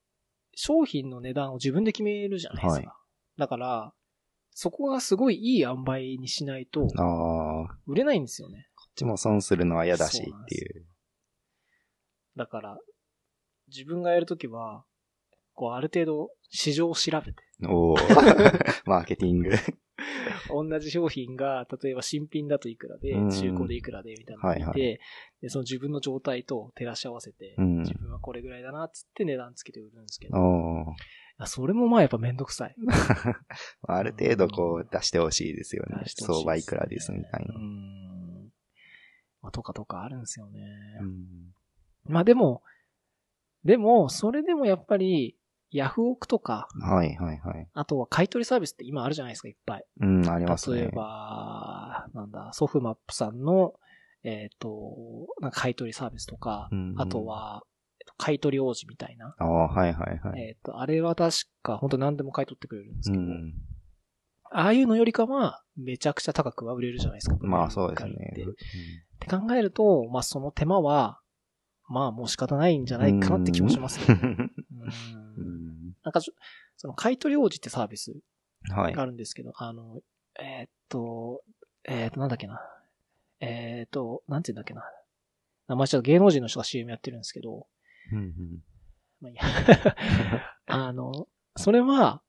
[0.56, 2.90] 商品の値段を自分で決めるじゃないですか。
[2.90, 2.96] は
[3.38, 3.94] だから、
[4.52, 6.88] そこがすごいいい塩梅にしないと、
[7.88, 8.68] 売れないんですよね。
[8.94, 10.86] っちも損するのは嫌だしっていう。
[12.36, 12.78] だから、
[13.68, 14.86] 自分がやるときは、
[15.54, 17.96] こう、ある程度、市場を調べて、おお
[18.86, 19.52] マーケティング。
[20.50, 25.00] 同じ商品が、例えば新品だといくらでうん、中古でいくらで、みたいなのを見て、はい
[25.42, 30.36] で、その自分の状態と照らし合わせて、うん自分はこれぐらいだな、つって値段つけて売るんですけど、
[31.46, 32.76] それもまあやっぱめんどくさい。
[33.88, 36.10] ある程度こう出してほしいですよね出。
[36.10, 37.58] しし相場いくらですみたいなう。
[37.60, 38.52] ん。
[39.42, 40.62] まあ、とかとかあるんですよね。
[41.02, 41.54] うん
[42.06, 42.62] まあでも、
[43.64, 45.38] でも、それでもやっぱり、
[45.74, 47.68] ヤフオクとか、はいはいはい。
[47.74, 49.86] あとは買い取りサービスって今あるじゃないですか、いっぱい。
[50.02, 50.82] うん、ありますね。
[50.82, 53.74] 例えば、なんだ、ソフマップさんの、
[54.24, 57.64] えっ、と、なんか買い取りサービスとか、うんあとは、
[58.00, 59.36] えっと買い取り王子みたいな。
[59.38, 60.42] ああ、はいはいはい。
[60.42, 63.54] えっ、と、あれは確か、本当何でも買い取ってくれるんですけど、うん。
[64.52, 67.38] ああいうのよりかは、めちゃくちゃ高くは売れるじゃないですか。
[67.42, 68.64] まあそうですねメルカリって。
[69.26, 71.20] って考えると、まあその手間は、
[71.90, 74.22] まあもう仕方ないんじゃないかなって気もしますよね。
[74.24, 75.23] うんうん
[76.04, 78.14] なんかその買い取り王子ってサービス
[78.70, 79.02] はいが。
[79.02, 80.02] あるんですけど、あの、
[80.40, 81.42] えーっと、
[81.86, 82.62] えーっと、なんだっけな。
[83.40, 84.84] えーっと、なんて言うんだっけな。
[85.68, 87.68] 名前ちょっと芸能人の人が CM やってるんですけど、
[88.12, 88.34] うんうん
[89.22, 89.44] まあいいや。
[90.68, 92.22] あの、それは、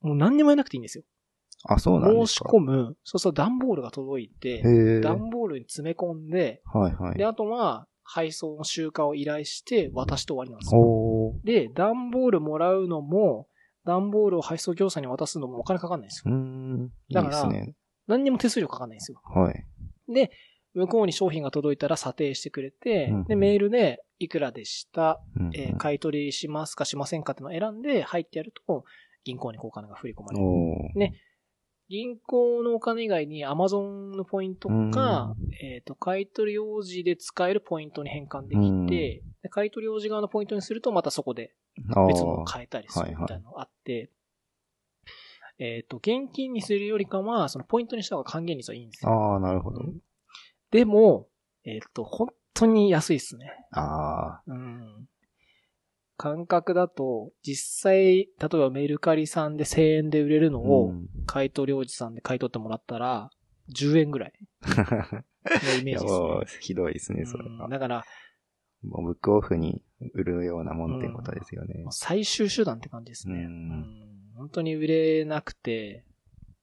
[0.00, 1.04] もう何にもやらなくていいんですよ。
[1.64, 2.50] あ、そうなんで申しすか。
[2.50, 4.62] 込む、そうそう段ボールが届いて。
[5.00, 7.24] 段ボールに詰め込んで、はいはいで、。
[7.26, 11.34] あとは、配送の集荷を依頼して渡して終わりなんですよ。
[11.44, 13.46] で、段ボールもらうのも、
[13.84, 16.34] 段ボールを配送業者に渡すのもお金かかんないんですよ。
[16.34, 17.48] いいだから。
[18.08, 19.20] 何にも手数料かかんないんですよ。
[19.24, 19.64] はい。
[20.12, 20.32] で、
[20.74, 26.84] 向こうに商品が届いたら査定してくれて、うんで、メールでいくらでした、うんうんえー買い取りしますか？
[26.84, 27.32] しませんか？
[27.32, 28.84] ってのを選んで入ってやると、
[29.24, 30.98] 銀行にこうお金が振り込まれる。
[30.98, 31.14] ね
[31.90, 44.12] 銀行のお金以外に Amazon のポイントか、えっ、と、買い取り用事で使えるポイントに変換できて、で買い取り用事側のポイントにするとまたそこで別のを変えたりすはいはいるみたいなのがあって、
[45.58, 49.10] えっ、と、現金にするよりかは、そのポイントにした方が還元率はいいんですよ。
[49.10, 49.82] ああ、なるほど。
[50.70, 51.26] でも、
[51.64, 53.52] えっ、と、本当に安いですね。
[53.72, 54.42] ああ。
[54.46, 55.08] うん。
[56.20, 63.30] 感覚だと、実際、例えばメルカリさんで1000円で売れるのを、うん買い取りおじさんで買い取ってもらったら、
[63.72, 64.32] 10円ぐらい
[64.66, 67.70] のイメージです、ね。、ひどいですね、それはうん。
[67.70, 68.04] だから、
[68.82, 69.80] もうブックオフに
[70.12, 71.84] 売るようなもんってことですよね。
[71.90, 73.46] 最終手段って感じですね。
[74.36, 76.04] 本当に売れなくて、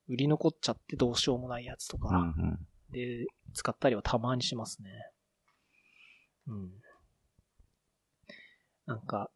[0.09, 2.67] 売り残っちゃってどうしようもないやつとか、うんうん。
[2.91, 4.89] で、使ったりはたまにしますね。
[6.47, 6.71] うん。
[8.85, 9.31] なんか、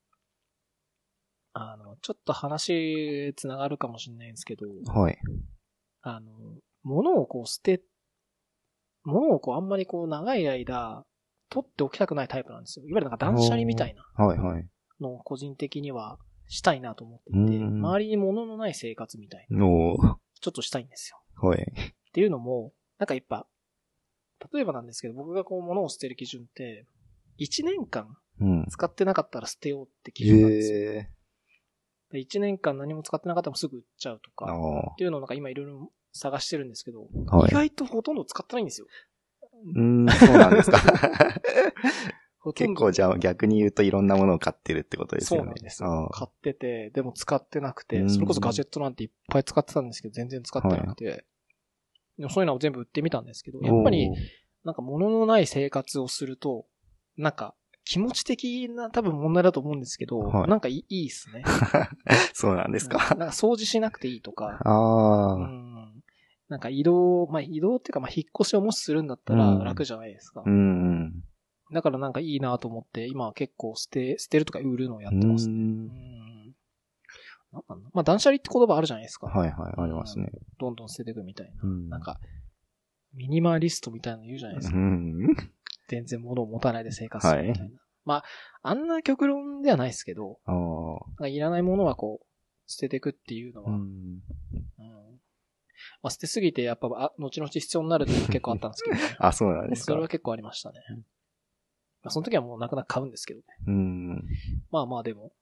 [1.53, 5.17] あの、ちょっと話つながるかもしれないんですけど、はい。
[6.01, 6.31] あの、
[6.83, 7.81] 物をこう捨て、
[9.03, 11.05] 物をこうあんまりこう長い間、
[11.49, 12.85] 取っておきたくないタイプなんですよ。
[12.85, 14.67] いわゆるなんか断捨離みたいなはいはい。
[15.01, 21.21] のを個人的にはしたいなと思っていて、うん周りに物のない生活みたいな、のちょっとしたいんですよ。
[21.47, 21.61] はい。
[21.61, 23.47] っていうのも、なんかやっぱ、
[24.53, 26.85] 例えばなんですけど、僕がこう物を捨てる基準って、
[27.37, 28.65] 1年間うん。
[28.69, 30.79] 使ってなかったら捨てようって基準なんですよ。
[30.79, 31.09] えで
[32.17, 34.33] 1年間何も使ってなかったらすぐ売っちゃうとー。
[34.35, 37.37] か、あっていうのをなんか今いろいろ探してるんですけど、あ。
[37.37, 37.53] はい意。
[37.53, 38.87] 外とほとんど使ってないんですよ。
[39.75, 40.79] うーん、そうなんですか。
[42.55, 45.43] 結構じゃあ逆に言うといろんなものを買ってるってことですよね。
[45.43, 45.83] そうなんです。
[46.11, 51.25] 買ってて、でも使ってなくて、うんそれこそガジェットなんていっぱい使ってたんですけど、全然使ってなくて、
[52.17, 54.09] でもそういうのを全部売ってみたんですけど、ーやっぱり
[54.63, 56.65] なんか物のない生活をすると、
[57.15, 57.53] なんか
[57.83, 61.43] 気持ち的な多分問題だと思うんですけど、はいなんかいいっすね。
[62.33, 63.15] そうなんですか。
[63.15, 66.03] なんか掃除しなくていいとか、ああ、うん、
[66.47, 70.43] なんか移動、まあ移動っていうかまあ引っ越しをもしするんだったらうん楽じゃないですか。
[70.45, 70.55] うんう
[71.05, 71.23] ん。
[71.73, 75.55] だからなんかいいなと思って、今は結構捨て、捨てるとか売るのをやうってますね。
[75.55, 76.55] んうん。
[77.53, 77.63] なん
[77.93, 79.27] まあ断捨離って言葉あるじゃないですか。
[79.27, 80.29] はいはい、ありますね。
[80.59, 81.53] どんどん捨てていくみたいな。
[81.63, 82.19] うんなんか、
[83.13, 84.77] ミニマリストみたいなの言うじゃないですか。
[84.77, 85.35] うん。
[85.87, 87.79] 全然物を持たないで生活するみたいな。
[88.03, 88.23] まあ、
[88.63, 90.39] あんな極論ではないですけど、
[91.27, 92.25] いらないものはこう、
[92.67, 94.21] 捨てていくっていうのは、ううんん。
[96.01, 100.01] まあ、捨てすぎてやっぱ、あ、後々必要になるっていうのが結構あったんですけど、ね、 あ、そうなんですかそれ。
[100.01, 100.79] は結構ありましたね。
[102.03, 103.45] まあ、その時はもうなくなく買うんですけどね。
[103.67, 104.25] うん。
[104.71, 105.33] まあまあでも、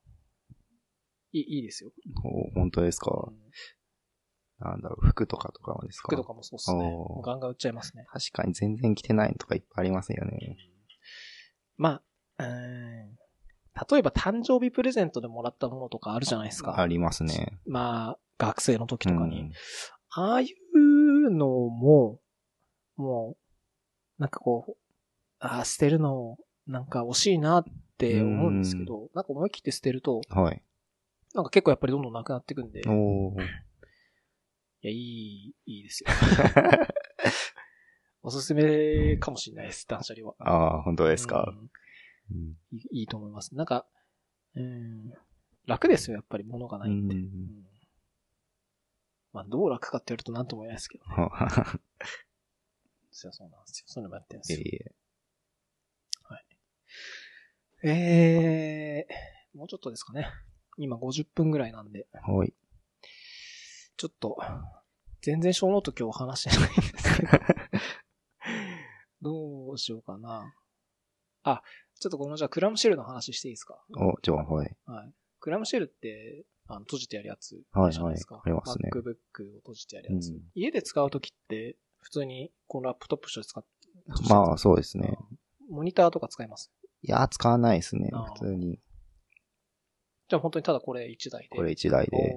[1.32, 1.92] いい、いいですよ。
[2.24, 3.32] お本当ですかう。
[3.32, 3.36] ん
[4.60, 6.07] なんだろう、服とかとかもですか？
[6.10, 6.93] 服とかもそうっすね。
[7.24, 8.05] ガンガン売っちゃいますね。
[8.12, 10.57] 確かに全然着てないのとかいっぱいありますよね。
[11.78, 12.01] ま
[12.38, 13.16] あ、うーん。
[13.91, 16.78] 例えば誕生日プレゼントでもらったものとかあるじゃないですか。
[16.80, 17.57] ありますね。
[17.66, 19.41] まあ、学生の時とかに。
[19.41, 19.51] うん
[20.12, 22.20] ああいうのも、
[22.95, 24.76] もう、なんかこう、
[25.38, 26.36] ああ、捨てるの、
[26.66, 27.64] なんか惜しいなっ
[27.99, 30.64] て思うんですけど、なんか思い切って捨てると、はい。
[31.36, 33.47] なんか結構やっぱりどんどんなくなっていくんで、いおー。
[34.88, 36.09] や、いい、いいですよ。
[38.21, 40.36] おすすめかもしれないです、断捨離は。
[40.39, 41.45] ああ、本当ですか？
[41.49, 41.69] うん
[42.32, 43.55] うんいいいいと思います。
[43.55, 43.88] なんか、
[44.55, 45.11] うん、
[45.65, 47.15] 楽ですよ、やっぱり物がないんで。
[47.15, 47.65] うんうん
[49.32, 51.11] まあ、どう楽かって言われると何とも言えないですけどね。
[53.11, 53.86] そうそうなんですよ。
[53.88, 54.93] そういうのもやってるんですえよ。
[57.84, 60.27] えー、もうちょっとですかね。
[60.77, 62.53] 今50分ぐらいなんで、ーはい。
[64.00, 64.38] ちょっと、
[65.22, 67.32] 全然ショーノート今日話してないんですけど。
[69.22, 70.56] どうしようかな。
[71.43, 71.62] あ、
[72.00, 73.84] ちょっとこのじゃあクラムシェルの話していいですか？
[73.97, 74.78] お、じゃあ、はい。
[74.86, 75.14] はい。
[75.41, 77.62] クラムシェルって、あの、閉じてやるやつ。
[77.72, 78.36] はいじゃないですか。
[78.36, 80.30] はいありますね MacBook を閉じてやるやつ。
[80.32, 83.70] うん家で使うときって、普通にこのラップトップとして使って、
[84.34, 85.18] まあ、そうですね。
[85.70, 86.72] モニターとか使います？
[87.02, 88.10] いや、使わないですね。
[88.38, 88.80] 普通に。
[90.30, 91.58] じゃあ本当にただこれ1台で。
[91.58, 92.36] これ一台で。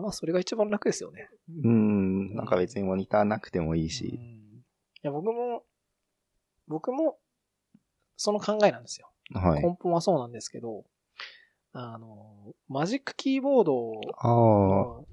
[0.00, 1.28] まあそれが一番楽ですよね。
[1.64, 2.34] うん。
[2.34, 4.04] なんか別にモニターなくてもいいうんし。
[4.06, 4.64] い
[5.02, 5.62] や、僕も、
[6.68, 7.18] 僕も、
[8.16, 9.10] その考えなんですよ。
[9.34, 9.62] はい。
[9.62, 10.84] 根本はそうなんですけど、
[11.72, 15.04] あの、マジックキーボードを、ああ。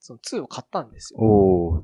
[0.00, 1.20] その2を買ったんですよ。
[1.20, 1.82] おー。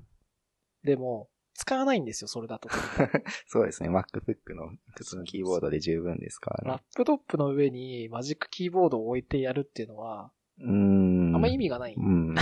[0.84, 2.68] でも、使わないんですよ、それだと。
[3.46, 3.90] そうですね。
[3.90, 6.70] MacBook の普通のキーボードで十分ですからね。
[6.70, 11.29] ラップトップの上にマジックキーボードを置いてやるっていうのは、うーん。
[11.40, 11.94] あんま意味がない。
[11.94, 12.34] うん。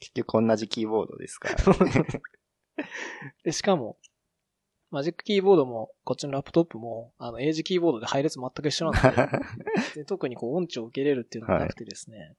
[0.00, 2.04] 結局同じキーボードですからね。
[3.44, 3.96] で、しかも、
[4.90, 9.38] マジックキーボードも、こっちのラップトップも、あの、エイジキーボードで配列全く一緒なんで、
[10.00, 12.34] で特にこう音痴を受けれるっていうのがなくてですね。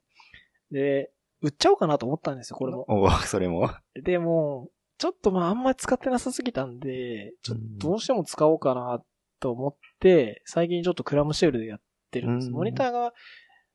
[0.71, 1.11] で、
[1.41, 2.85] 売っちゃおうかなと思ったんですよ、これも。
[2.87, 3.69] おーそれも？
[3.95, 9.01] でも、ちょっとまああんまり使ってなさすぎたんで、ちょっとどうしても使おうかな
[9.39, 12.47] と思って、最近ちょっとクラムシェルでやってるんです。
[12.47, 13.13] うんモニターが、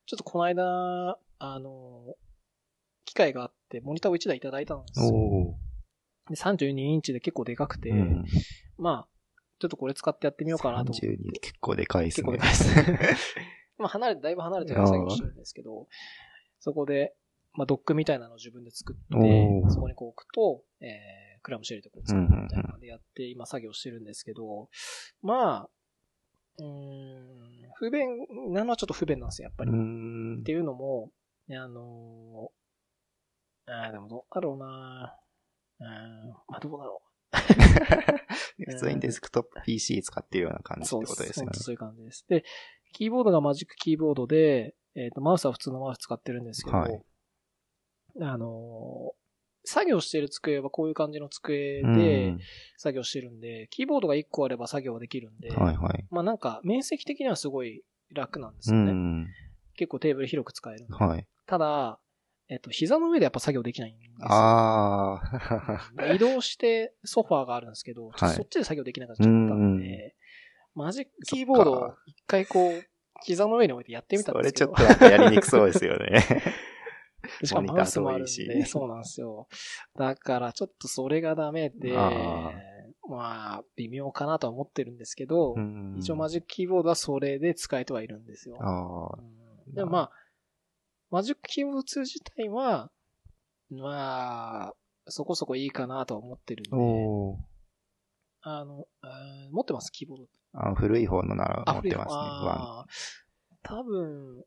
[0.06, 2.14] ちょっとこの間、あの、
[3.04, 5.56] 機会があって、モニターを1台いただいたんですよ。
[6.28, 8.24] で32インチで結構でかくて、うん。
[8.78, 9.08] まあ、
[9.58, 11.06] ちょっとこれ使ってやってみようかなと思って。
[11.06, 12.24] 32で結構でかいですね。
[12.24, 13.34] 結構でかいです。
[13.78, 15.86] まあ離れて、だいぶ離れてる作業してるんですけど、
[16.58, 17.14] そこで、
[17.52, 24.68] まあドックみたいなのを自分で作ってそこにこう置くと、えー、クラムシェルでこう使うみたいなのでやって、今作業してるんですけど、
[25.22, 25.70] まあ、
[26.58, 28.08] うーん、不便
[28.52, 29.70] なのはちょっと不便なんですよ、やっぱり。
[29.70, 30.52] っんて。
[30.52, 31.12] いうのも、
[31.50, 35.16] あのー、あーでもどうだろうな
[35.80, 37.02] うーん、まあどうだろ
[38.66, 40.84] 普通にデスクトップ PC 使ってるような感う。
[40.84, 41.60] じってそうことですよね本当。
[41.60, 42.26] そういう感じです。
[42.28, 42.44] で、
[42.92, 47.02] キーボードがマジックキーボードで、えっ、と、マウスは普通のマウス使ってるんですけど、はい
[48.22, 49.26] あのー
[49.68, 52.36] 作業してる机はこういう感じの机うんで
[52.76, 56.06] 作業してるんで、キーボードが1個あれば作業はできるんで、はいはい。
[56.08, 57.82] まあなんか面積的にはすごい
[58.14, 58.92] 楽なんですうよね。
[58.92, 59.26] ん。
[59.76, 60.86] 結構テーブル広く使える。
[60.90, 61.26] はい。
[61.46, 61.98] ただ、
[62.48, 64.14] えっと、膝の上でやっぱ作業できないんですよ。
[64.20, 65.20] あ
[65.98, 66.12] あ。
[66.12, 70.14] 移動してソファーがあるんですけど、ちょっとはいそっちで作業できなくなったんで、
[70.74, 72.84] マジックキーボードを一回こう、
[73.24, 74.74] 膝の上に置いてやってみたんそれですけど。
[74.74, 76.22] ちょっとやりにくそうですよね。
[77.42, 79.48] しかもマウスもあるんで、そうなんですよ。
[79.96, 82.52] だからちょっとそれがダメで、あ
[83.08, 88.58] まあ、微妙かなとは思ってるんですけど、うん一応マジックキーボードはそれで使えてはいるんですよ。
[88.60, 89.35] ああ、うん
[89.74, 90.10] でもまあ、
[91.10, 92.90] マジックキーボード2自体は、
[93.70, 94.74] まあ、
[95.06, 96.70] そこそこいいかなとは思ってるんで、
[98.42, 100.26] あの、あー持ってます、キーボード。
[100.52, 102.92] あ古い方のなら持ってますね。
[103.62, 104.44] 多分、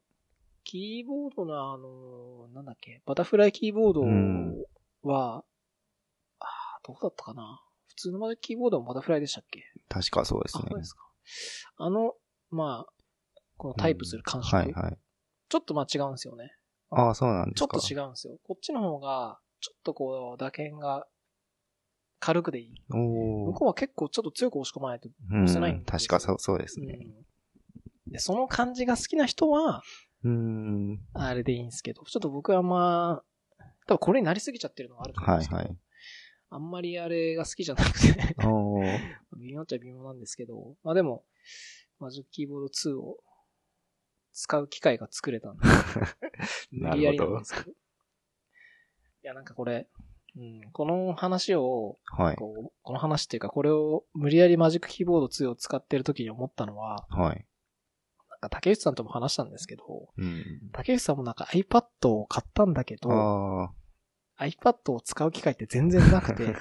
[0.64, 4.64] キーボードのあの、なんだっけ、バタフライキーボードうん。
[5.04, 5.44] は、
[6.40, 7.62] あーどうだったかな？
[7.88, 9.64] 普通のマジックキーボードもバタフライでしたっけ？
[9.90, 10.80] 確かそうですあ、ねそう。
[10.80, 11.02] ですか。
[11.78, 12.14] あの、
[12.50, 12.94] まあ、
[13.58, 14.98] このタイプする感触、はいはい。
[15.50, 16.52] ちょっとまあ違うんですよね。
[16.91, 17.88] ああ、そうなんでちょっすか。
[17.88, 18.38] と違うんですよ。
[18.43, 21.06] こっちの方が、ちょっとこう、打鍵が
[22.20, 22.76] 軽くでいい。
[22.89, 25.10] 向こうは結構ちょっと強く押し込まないと。
[25.32, 26.97] うん押せないんですよ確かそうそうですね。
[27.02, 27.26] うん
[28.12, 29.84] で、その感じが好きな人は、
[30.24, 31.00] うん。
[31.14, 35.78] あれでいいんですけど、ちょっと僕はまあ、多分これになりすぎちゃってるのがあると思うんですけど、はいはい。
[36.50, 38.36] あんまりあれが好きじゃなくて。
[39.38, 41.24] 微妙っちゃ微妙なんですけど、まあでも、
[42.00, 43.18] マジックキーボード2を
[44.40, 45.64] 使う機会が作れたんで、
[46.72, 47.54] 無な理やりなんです。
[47.54, 47.72] けど。
[47.72, 47.74] い
[49.24, 49.90] や、なんかこれ、
[50.38, 52.36] うん、この話を、はい。
[52.38, 57.46] こうこの話っていうか、これを無理やりマジックキーボード2を使ってる時に思ったのは、はい。
[58.30, 60.70] なんか竹内さんとも話したんですけど、うん。
[60.72, 63.74] 竹内さんもなんか iPad を買ったんだけど、あ
[64.40, 66.56] iPad を使う機会って全然なくて、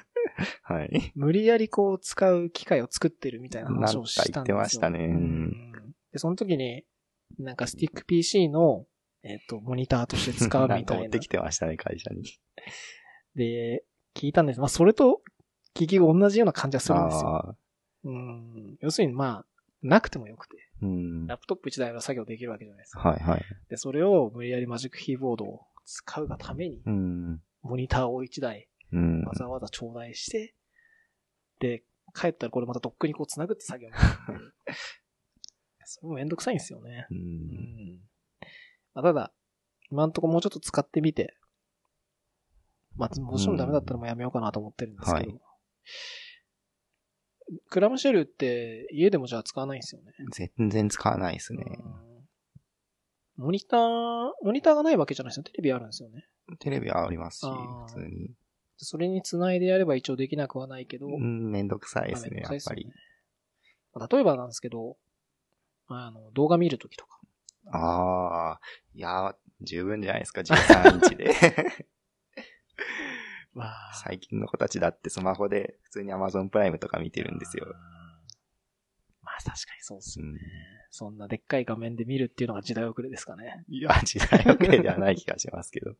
[0.65, 1.13] あ、 はい。
[1.15, 4.33] 無理やりこう使う機会を作ってるみたいな話をしたんですよ。
[4.35, 6.85] 言ってましたねうんで、その時に、
[7.39, 8.87] なんかスティック PC の、
[9.23, 10.85] えっ、と、モニターとして使うみたいな。
[10.87, 12.23] か持ってきてましたね、会社に。
[13.35, 14.61] で、聞いたんです。
[14.61, 15.23] まあ、それと、
[15.75, 17.57] 結局同じような感じがするんですよ。
[18.05, 18.77] うん。
[18.81, 19.47] 要するに、まあ、
[19.83, 21.27] なくてもよくて、うん。
[21.27, 23.09] ラップトップ1台が作業できるわけじゃないですか。
[23.09, 23.45] はいはい。
[23.69, 27.41] で、それを無理やりマジックキーボードを使うがために、うん。
[27.63, 29.23] モニターを1台うん。
[29.23, 30.55] わざわざ頂戴して、
[31.61, 31.83] で、
[32.15, 33.89] 帰ったらこれまたドックにこう繋ぐって作業
[35.93, 37.07] それもめんどくさいんですよね。
[37.11, 37.15] う。
[37.15, 38.01] うんん。
[38.95, 39.33] まあ、ただ、
[39.91, 41.37] 今んとこもうちょっと使ってみて、
[42.97, 45.15] まあ、どうしてもダメだったらもうやめようかなと思ってるんですけど。
[45.15, 45.41] はい
[47.71, 50.13] クラムシェルって家でもじゃあ使わないんですよね。
[50.57, 51.65] 全然使わないですね。
[51.83, 52.09] うん
[53.39, 53.81] モニター、
[54.43, 55.45] モニターがないわけじゃないですよ。
[55.45, 56.27] テレビあるんですよね。
[56.59, 58.35] テレビはありますし、普通に。
[58.79, 62.87] それに繋いでやれば一応できなくはないけど、うん、めんどくさいですね、やっぱり。
[63.95, 64.97] まあ例えばなんですけど、
[65.89, 67.19] あの、動画見るときとか。
[67.71, 68.61] ああ、
[68.95, 71.35] いや、十分じゃないですか、13インチで。
[73.55, 77.67] まあ最近の子たちだってスマホで普通に Amazon プライムとか見てるんですよ。。
[79.21, 80.33] まあ確かにそうっすよね。
[80.33, 80.39] うん
[80.91, 83.63] そんなでっかい画面で見るっていうのが時代遅れですかね。
[83.69, 85.95] いや、時代遅れではない気がしますけど。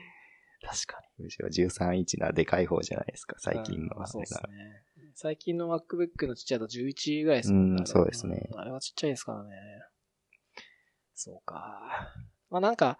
[0.64, 3.42] 確かむしろ13インチなでかい方じゃないですか、に。
[3.42, 4.22] 最近のうんそう。
[4.22, 4.82] ですね。
[5.18, 7.76] 最近の MacBook のちっちゃいと11ぐらいですもんね。
[7.80, 9.50] うんそうですねんあれはちっちゃいですからね。
[11.14, 12.12] そうか。
[12.50, 12.98] まあなんか、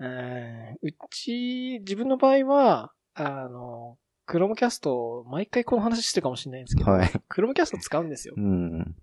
[0.00, 7.10] うん、うち、自分の場合は、あの、クロームキャスト、毎回この話してるかもしれないんですけど、はい。
[7.28, 8.40] クロームキャスト使うんですよう。
[8.40, 8.96] ん。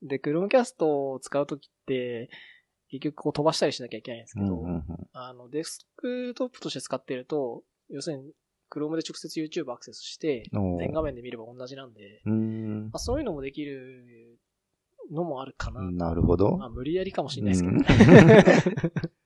[0.00, 2.30] で、クロームキャストを使うときって、
[2.88, 8.32] 結局こう飛ばしたりしなきゃいけないんですけど、うんうんうんあの、デスクトップとして使ってると、要するに、
[8.70, 10.44] クロームで直接 YouTube アクセスして、
[10.78, 14.38] 全画面で見れば同じなんで、うーんまあ、そういうのもできる
[15.10, 15.82] のもあるかな。
[15.90, 16.56] なるほど。
[16.56, 18.44] まあ、無理やりかもしれないですけどね。
[19.04, 19.10] うん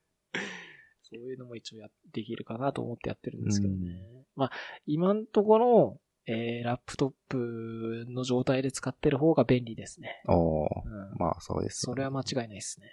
[1.06, 4.02] そういうのも一応や、できるかなと思ってやってるんですけどね。
[4.34, 4.50] まあ、
[4.86, 10.22] 今んところ、えー、ラップトップの状態で使ってる方が便利ですね。
[10.26, 11.18] おーうん。
[11.18, 11.82] まあそうです。
[11.82, 12.86] それは間違いないですね。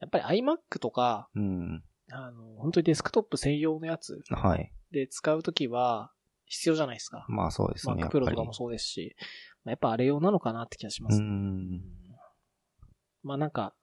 [0.00, 1.84] やっぱり iMac とか、うん。
[2.10, 4.72] あの、本当にデスクトップ専用のやつはい。
[4.90, 6.12] で使うときは
[6.46, 7.26] 必要じゃないですか。
[7.28, 8.04] まあそうですね。
[8.04, 9.16] Mac Pro とかもそうですし、
[9.64, 11.26] まあやっぱあれ用なのかなって気がしまうすね。
[11.26, 11.80] ん。
[13.22, 13.74] まあなんか、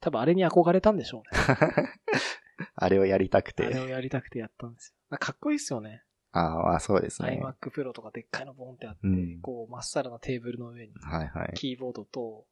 [0.00, 1.56] 多分あれに憧れたんでしょうね。
[2.74, 3.80] あれをやりたくあれて。
[3.80, 4.96] をやりたくてやったんですよ。
[5.10, 6.04] なんかかっこいいですよね。
[6.32, 7.40] ああ、まあそうですね。
[7.42, 11.52] iMac Pro とかでっかいのボンってあって、うんこう、まっさらなテーブルの上に、はいはい。
[11.54, 12.46] キーボードと、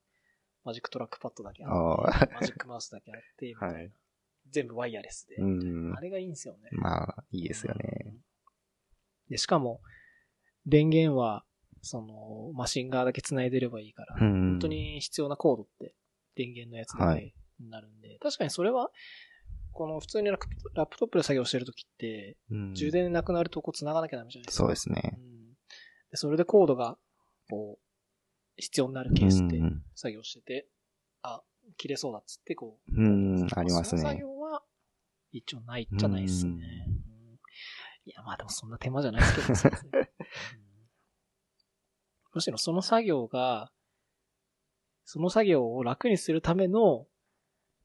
[0.65, 3.75] マジックトラックパッドだけああって、マジックマウスだけあって、みたいな。
[3.79, 3.93] はい
[4.51, 5.37] 全部ワイヤレスで。
[5.37, 6.01] うんあ。
[6.01, 6.71] れがいいんですよね。
[6.73, 7.85] まあ、いいですよね。
[8.07, 8.21] うん。
[9.29, 9.81] で、しかも、
[10.67, 11.45] 電源は、
[11.83, 14.51] その、マシン側だけ繋いでればいいから、うん。
[14.53, 15.95] 本当に必要なコードって、
[16.35, 18.91] 電源のやつだけになるんで、確かにそれは、
[19.73, 24.65] この普通にラップラップトップで作業してるときって、うん、充電なくなるとこう繋がなきゃダメじゃないですか。
[24.65, 25.17] そうですね。
[25.17, 25.31] うん
[26.11, 26.99] でそれでコードが
[27.49, 27.85] こう、
[28.57, 30.69] 必要になるケースでうん作業してて、
[31.23, 31.43] あ、
[31.77, 34.21] 切れそうだっつってこう、うん、ありますその作ね。
[34.21, 34.63] 業は、
[35.33, 36.53] 一応ないじゃないですね。
[36.53, 37.11] うん
[38.07, 40.11] いや、まあでもそんな手間じゃないですけど、ね
[40.55, 40.71] うん
[42.33, 43.71] むしろその作業が、
[45.05, 47.07] その作業を楽にするための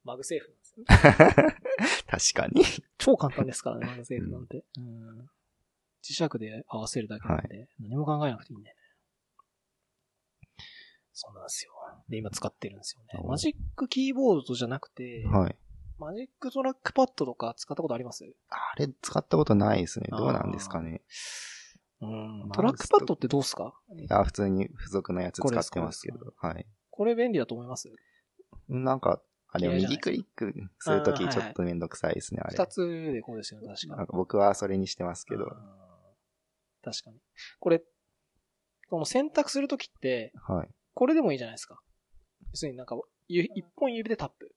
[0.03, 0.86] マグセーフなんですよ。
[2.07, 2.63] 確かに。
[2.99, 4.63] 超簡単ですからね、マグセーフなんて。
[4.78, 5.19] うん
[6.03, 8.82] 磁石で合わせるだけなんで、何も考えなくていいんだよね。
[11.13, 11.71] そうなんですよ。
[12.10, 13.20] で、今使ってるんですよね。
[13.24, 15.56] お Magic Keyboard じゃなくて、はい。
[15.97, 18.26] Magic Trackpad とか使ったことあります？
[18.49, 20.08] あれ使ったことないですね。
[20.10, 21.01] どうなんですかね。
[22.01, 22.49] うん。
[22.53, 23.74] トラックパッドってどうすか？
[23.97, 26.18] いや、普通に付属のやつ使ってますけど。
[26.38, 26.68] はい。
[26.91, 27.89] これ便利だと思います？
[28.68, 32.56] なんか、あれ、右クリックするときちょっとめんどくさいですね、あれ。
[32.58, 35.45] 二つでこうですよね、確かなんか僕はそれにしてますけど。
[36.84, 37.18] 確かに。
[37.60, 37.82] これ、
[38.89, 40.68] この選択するときって、はい。
[40.93, 41.80] これでもいいじゃないですか。
[42.56, 42.97] 要するになんか、
[43.28, 44.56] ゆ一本指でタップ。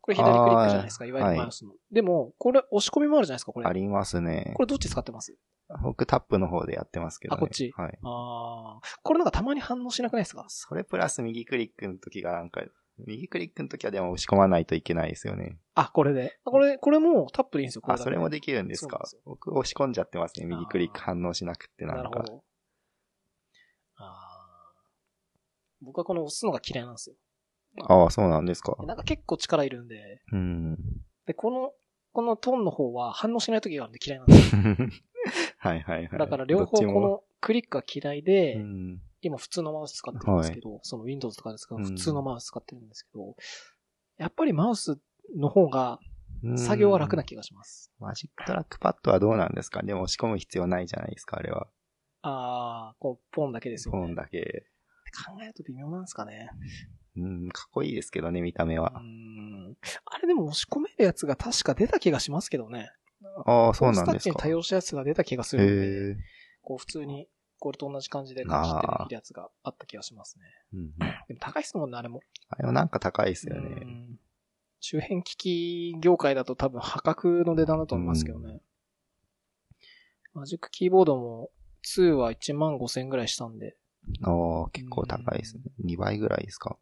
[0.00, 1.74] これ左クリックじゃないですか、いわゆるマウスの。
[1.92, 3.66] でも、これ押し込みもあるじゃないですか、これ。
[3.68, 4.64] ありますねこ。
[4.64, 5.36] れどっち使ってます？
[5.84, 7.38] 僕タップの方でやってますけどね。
[7.38, 7.98] あこっちはい。
[8.02, 9.00] ああ。
[9.04, 10.44] これなんかたまに反応しなくないですか？
[10.48, 12.64] それプラス右クリックの時がなんか、
[13.06, 15.56] 右クリックの時はでも押し込まないといけないですよね。
[15.76, 16.36] あ、これで。
[16.44, 19.00] あこれ、これもタップでいいんですよ、これあ、それもできるんですか？
[19.24, 20.46] 僕押し込んじゃってますね。
[20.46, 22.02] 右クリック反応しなくってなか。
[22.02, 22.44] なんるほど。
[23.98, 24.26] ああ。
[25.82, 27.16] 僕はこの押すのが嫌いなんですよ。
[27.88, 28.76] ああ、そうなんですか。
[28.84, 30.76] なんか結構力いるんで、うん。
[31.26, 31.72] で、この、
[32.12, 34.62] このトンの方は反応しない時があるんで嫌いなんですよ。
[35.58, 36.18] はいはいはい。
[36.18, 39.00] だから両方このクリックが嫌いで、うん。
[39.22, 43.36] 今普通のマウス使ってるんですけど、その Windows とかで使う普通のマウス使ってるんですけど、
[44.16, 44.98] やっぱりマウス
[45.36, 46.00] の方が
[46.42, 47.92] うん作業は楽な気がします。
[47.98, 49.82] Magic Trackpad はどうなんですか？
[49.82, 51.68] でも押し込む必要ないじゃないですか、あれは。
[52.22, 54.00] ああ、こう、ポンだけですよね。
[54.00, 54.66] ポンだけ。
[55.10, 56.50] 考えると微妙なんですかね。
[57.16, 58.90] うん、かっこいいですけどね、見た目うは。
[59.00, 59.76] ん。
[60.06, 62.90] あれでも押し込めるやつが確か出た気がしますけどね。
[63.44, 64.24] ああ、そうなんポースタッですか。
[64.24, 66.24] チに対応したやつが出た気がすへるんで、え。
[66.62, 70.44] こう普通に、これと同じ感じで書きってできるやつがあった気がしますね。
[70.72, 70.98] うん。
[71.28, 72.20] でも高いっすもんね、あれも。
[72.48, 73.68] あれもなんか高いですようね。
[73.68, 74.18] ん
[74.80, 78.62] 周辺機器業界だと多分破格の値段だと思いますけどね。
[80.32, 81.50] マジックキーボードも
[81.84, 83.76] 2は1万5千ぐらいしたんで。
[84.22, 85.62] ああ、結構高いですね。
[85.84, 86.76] 2倍ぐらいですか？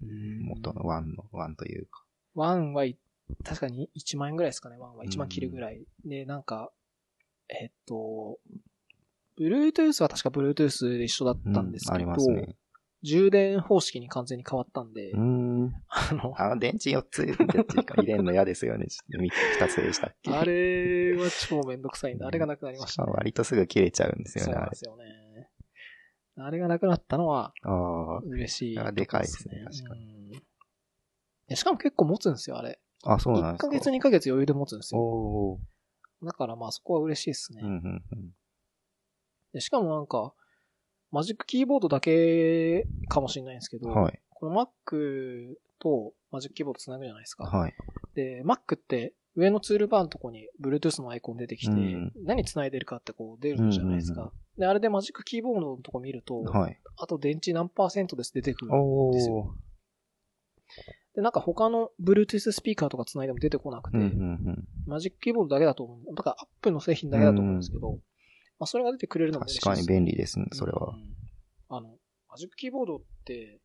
[0.00, 2.04] 元の1の、1というか。
[2.34, 2.98] 1はい、
[3.44, 4.76] 確かに1万円ぐらいですかね。
[4.76, 5.84] 1は1万切るぐらい。
[6.04, 6.70] で、なんか、
[7.48, 8.38] えっと、
[9.38, 12.56] Bluetooth は確か Bluetooth で一緒だったんですけど、ありますね。
[13.02, 15.66] 充電方式に完全に変わったんで、ん。
[15.88, 18.86] あの、あの電池4つ、入れるの嫌ですよね。
[18.86, 20.30] ちょっと2つでしたっけ？
[20.32, 23.12] あれは超めんどくさいんで、あれがなくなりました、ね。
[23.12, 24.76] 割とすぐ切れちゃうんですよね、そうで。
[24.76, 25.04] すよね。
[26.38, 28.18] あれがなくなったのはああ。
[28.20, 30.04] 嬉しい、あでかいですね確かに。
[30.04, 30.16] うん
[31.48, 32.80] でしかも結構持つんですよ、あれ。
[33.04, 33.68] あ、そうなん1ですか。
[33.68, 35.60] ヶ月2ヶ月余裕で持つんですよ。
[36.24, 37.60] だからまあそこは嬉しいですね。
[37.62, 38.30] うん、うん、うん。
[39.52, 40.32] でしかもなんか、
[41.12, 44.20] マジックキーボードだけかもしれないんですけど、はい。
[44.30, 47.44] この Mac とマジックキーボードつなぐじゃないですか。
[47.44, 47.74] はい。
[48.14, 54.22] で、Mac って上のツールバーのとこに Bluetooth のアイコン出てきて、うん何繋いでるかってこう出るじゃないですか。
[54.22, 56.80] うんうんで、あれでマジックキーボードのとこ見ると、はい。
[56.96, 58.70] あと電池何パーセントです出てくる。
[58.74, 59.54] おですよ
[61.14, 64.12] で、なんか他の Bluetooth スピーカーとか繋いでも出てこなくて、うん、うん、う
[64.52, 64.64] ん。
[64.86, 66.14] マジックキーボードだけだと思う。
[66.14, 67.92] だから Apple の製品だけだと思うんですけど、
[68.58, 70.96] まあそれが出てくれるのも嬉しい確ですかに便利ですね、それはう。
[70.96, 71.04] ん
[71.68, 71.98] あの、
[72.30, 73.60] マジックキーボードって、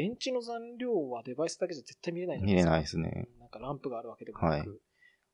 [0.00, 3.28] 電池の残量はデバイスだけじゃ絶対見れないじゃ見れないいですね。
[3.38, 4.70] なんかランプがあるわけでもなく。
[4.70, 4.78] はい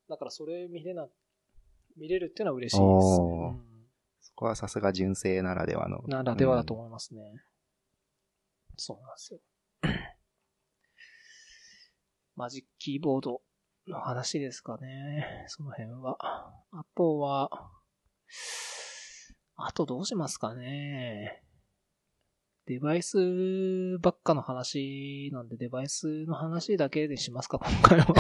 [0.09, 1.09] だからそれ見れな、
[1.97, 2.87] 見れるっていうのは嬉しいですね。
[2.87, 3.57] おー
[4.21, 5.99] そこはさすが純正ならではの。
[5.99, 7.23] うんならではだと思いますね。
[8.77, 9.41] そうなんですよ。
[12.37, 13.43] マジックキーボード
[13.89, 15.45] の話ですかね。
[15.49, 16.17] その辺は。
[16.71, 17.51] あとは、
[19.57, 21.46] あとどうしますかね。
[22.67, 28.07] デバイスばっかの話なんで、デバイスの話だけでしますか、今回は。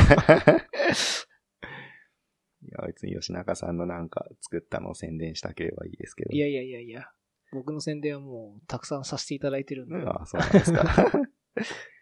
[2.62, 6.30] いや、別に吉永さんのなんか作ったのを宣伝したければいいですけど。
[6.30, 7.10] いやいやいやいや。
[7.52, 9.96] 僕の宣伝はもうたくさんさせていただいてるんで。
[10.06, 10.84] あそうなんですか。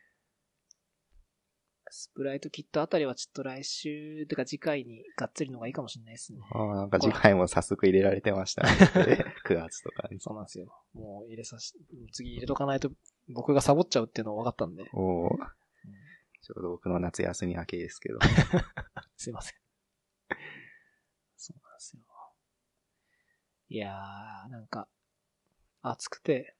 [2.04, 6.40] スプライトキットあたりはちょっと来週、てか次回にがっつりのがいいかもしれないですね。
[6.52, 8.68] ああ、なんか次回も早速入れられてましたね。
[9.46, 10.20] 9月とかに。
[10.20, 10.66] そうなんですよ。
[10.92, 11.72] もう入れさし、
[12.12, 12.90] 次入れとかないと
[13.30, 14.84] 僕がサボっちゃうっていうのは分かったんで。
[14.92, 15.30] おー
[16.42, 18.18] ちょうど僕の夏休み明けですけど。
[19.16, 19.54] すいません。
[21.38, 22.02] そうなんですよ。
[23.70, 24.88] いやー、なんか、
[25.80, 26.54] 暑くて、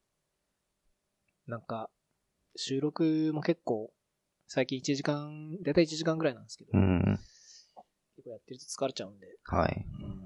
[1.47, 1.91] なんか、
[2.57, 3.93] 収録も結構、
[4.47, 7.19] 最近1時間、だいたい1時間ぐらいなんですけど、うん。
[8.17, 9.85] 結構やってると疲れちゃうんで、はい。
[10.01, 10.25] うん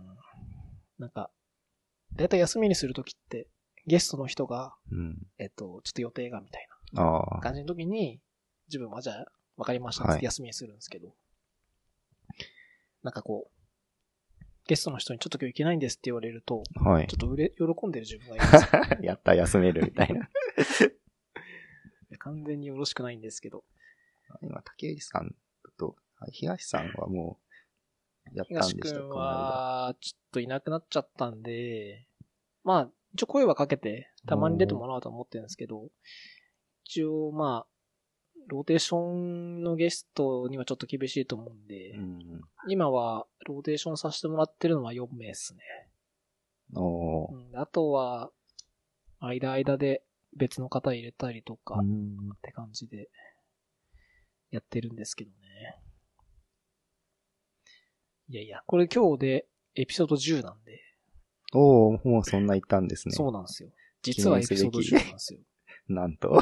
[0.98, 1.30] なんか、
[2.16, 3.46] だいたい休みにするときって、
[3.86, 5.16] ゲストの人が、うん。
[5.38, 6.68] えっと、ちょっと予定がみたい。
[6.92, 8.20] な感じの時に、
[8.68, 11.14] 自分はじゃあ、わかりましたって休みにするんですけど、
[13.04, 17.16] なんかこう、ゲストの人にちょっと今日行けないんですって言われると、はいちょ。
[17.16, 18.98] っとうれ、喜んでる自分がいるんですよ。
[19.06, 20.28] やった、休めるみたいな。
[22.18, 23.64] 完全によろしくないんですけど。
[24.42, 25.34] 今、竹内さん
[25.78, 27.38] と、あ東さんはも
[28.32, 32.06] う、やったんでしたこの間は、ちょっといなくなっちゃったんで、
[32.64, 35.88] まあ、一応声はかけて、たまに出てもらおうと思ってるんですけど、
[36.84, 37.78] 一応まあ、
[38.48, 42.40] ローテーションのゲストにはちょっと厳しいと思うんで、うん。
[42.66, 45.60] 今はローテーションさせてもらってるのは4名ですね。
[46.74, 48.30] おーうん、あとは、
[49.20, 50.02] 間間で
[50.36, 52.30] 別の方入れたりとか、っうん。
[52.40, 53.10] て感じで、
[54.50, 55.36] やってるんですけどね。
[58.30, 60.80] いやいや、これ今日でエピソード10なんで、
[61.54, 63.14] おーもうそんな言ったんですね。
[63.14, 63.70] そうなんですよ。
[64.02, 65.40] 実はエピソード10なんですよ。
[65.88, 66.38] なんと？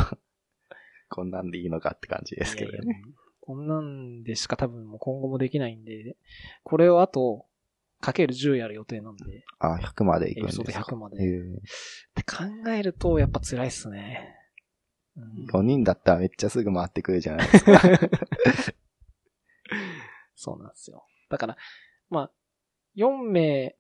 [1.09, 3.03] こんなんでいいのかって感じですけどいやいやね。
[3.41, 6.17] こんなんでしか多分もう今後もできないんで、
[6.65, 7.47] これをあと、
[8.01, 10.63] かける10やる予定なんで、あ、100まで行くんですか？
[10.65, 11.23] エピソード100まで。
[11.23, 11.33] へっ
[12.15, 14.35] て考えると、やっぱ辛いっすね。
[15.17, 17.81] うん4人だったらめっちゃすぐ回ってくるじゃないですか。
[20.37, 21.07] そうなんですよ。
[21.31, 21.57] だから、
[22.11, 22.31] まあ、
[22.97, 23.77] 4名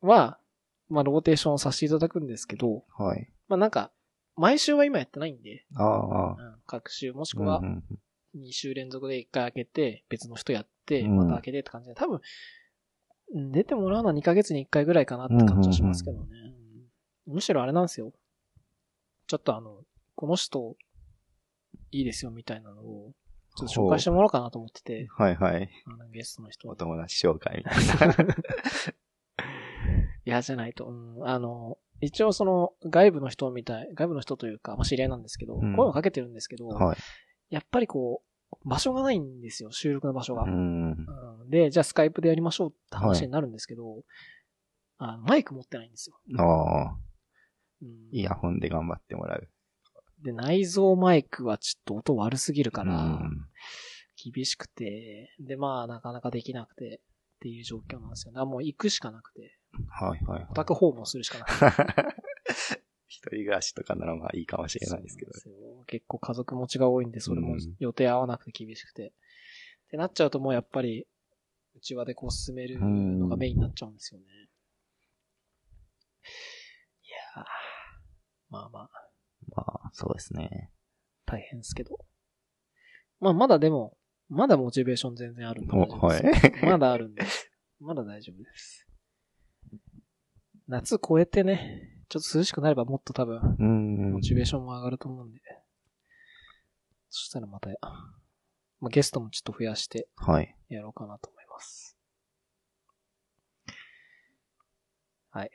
[0.00, 0.38] は、
[0.88, 3.30] まあ、ローテーションさせていただくんですけど、はい。
[3.48, 3.92] まあなんか、
[4.36, 6.30] 毎週は今やってないんで、ああ。
[6.32, 7.84] うん、各週、もしくはうんうん
[8.36, 12.20] 2週連続で1回開けて、別の人やって、うんまた開けてって感じで、多分、うん
[13.52, 16.26] 出てもらうのは2ヶ月に1回ぐらいかなって感じはしますけどね。
[17.26, 18.12] うんむしろあれなんですよ。
[19.26, 19.82] ちょっとあの、
[20.24, 20.74] この人、
[21.90, 23.12] いいですよみたいなのを、
[23.56, 25.70] ちょっと紹介してもらおうかなと思ってて、はいはい。
[25.86, 26.78] あのゲストの人おに。
[26.78, 28.16] 友達紹介みたいな。
[30.24, 30.86] 嫌じゃないと。
[30.86, 36.96] うん、あの、一応その外部の人みたい、外部の人というか、まあ、知り合いなんですけど、うん声をかけてるんですけど、はい。
[37.50, 40.44] やっぱりこう、場所がないんですよ、収録の場所が。
[40.44, 40.90] うん。
[40.92, 44.02] うんで、じゃあスカイプでやりましょうって話になるんですけど、
[44.96, 46.16] あのマイク持ってないんですよ。
[46.38, 46.96] ああ。
[47.82, 49.48] うんイヤホンで頑張ってもらう。
[50.24, 53.46] で、内蔵マイクはちょっと音悪すぎるから、うん
[54.16, 58.32] 厳しくて、で、まあ、なかなかできなくて、っていう状況なんですよ。
[58.32, 59.58] だからもう行くしかなくて、
[59.88, 62.24] はいはいオタク訪問するしかなくて。
[63.06, 65.32] 一人暮らしとかならまあいいかもしれないですけど。
[65.34, 69.08] そうなんですよ結構家族持ちが多いんで、それもうん予定合わなくて厳しくて。
[69.08, 69.10] っ
[69.90, 71.06] てなっちゃうともうやっぱり、
[71.74, 74.26] うちわでこう進めるのがメインになっちゃうんですよね。
[77.02, 77.44] いやー、
[78.48, 79.03] まあまあ、
[79.56, 80.70] まあ、そうですね。
[81.26, 81.98] 大変ですけど。
[83.20, 83.96] まあまだでも、
[84.28, 86.64] まだモチベーション全然あるんではい。
[86.66, 87.22] まだあるんで。
[87.80, 88.86] まだ大丈夫です。
[90.66, 94.20] 夏超えてね、ちょっと涼しくなればもっと多分、うんモ。
[94.20, 95.40] チベーションも上がると思うんで。
[97.10, 97.68] そしたらまた、
[98.80, 100.56] まあ、ゲストもちょっと増やしてはい。
[100.68, 101.96] やろうかなと思います。
[105.30, 105.50] はい。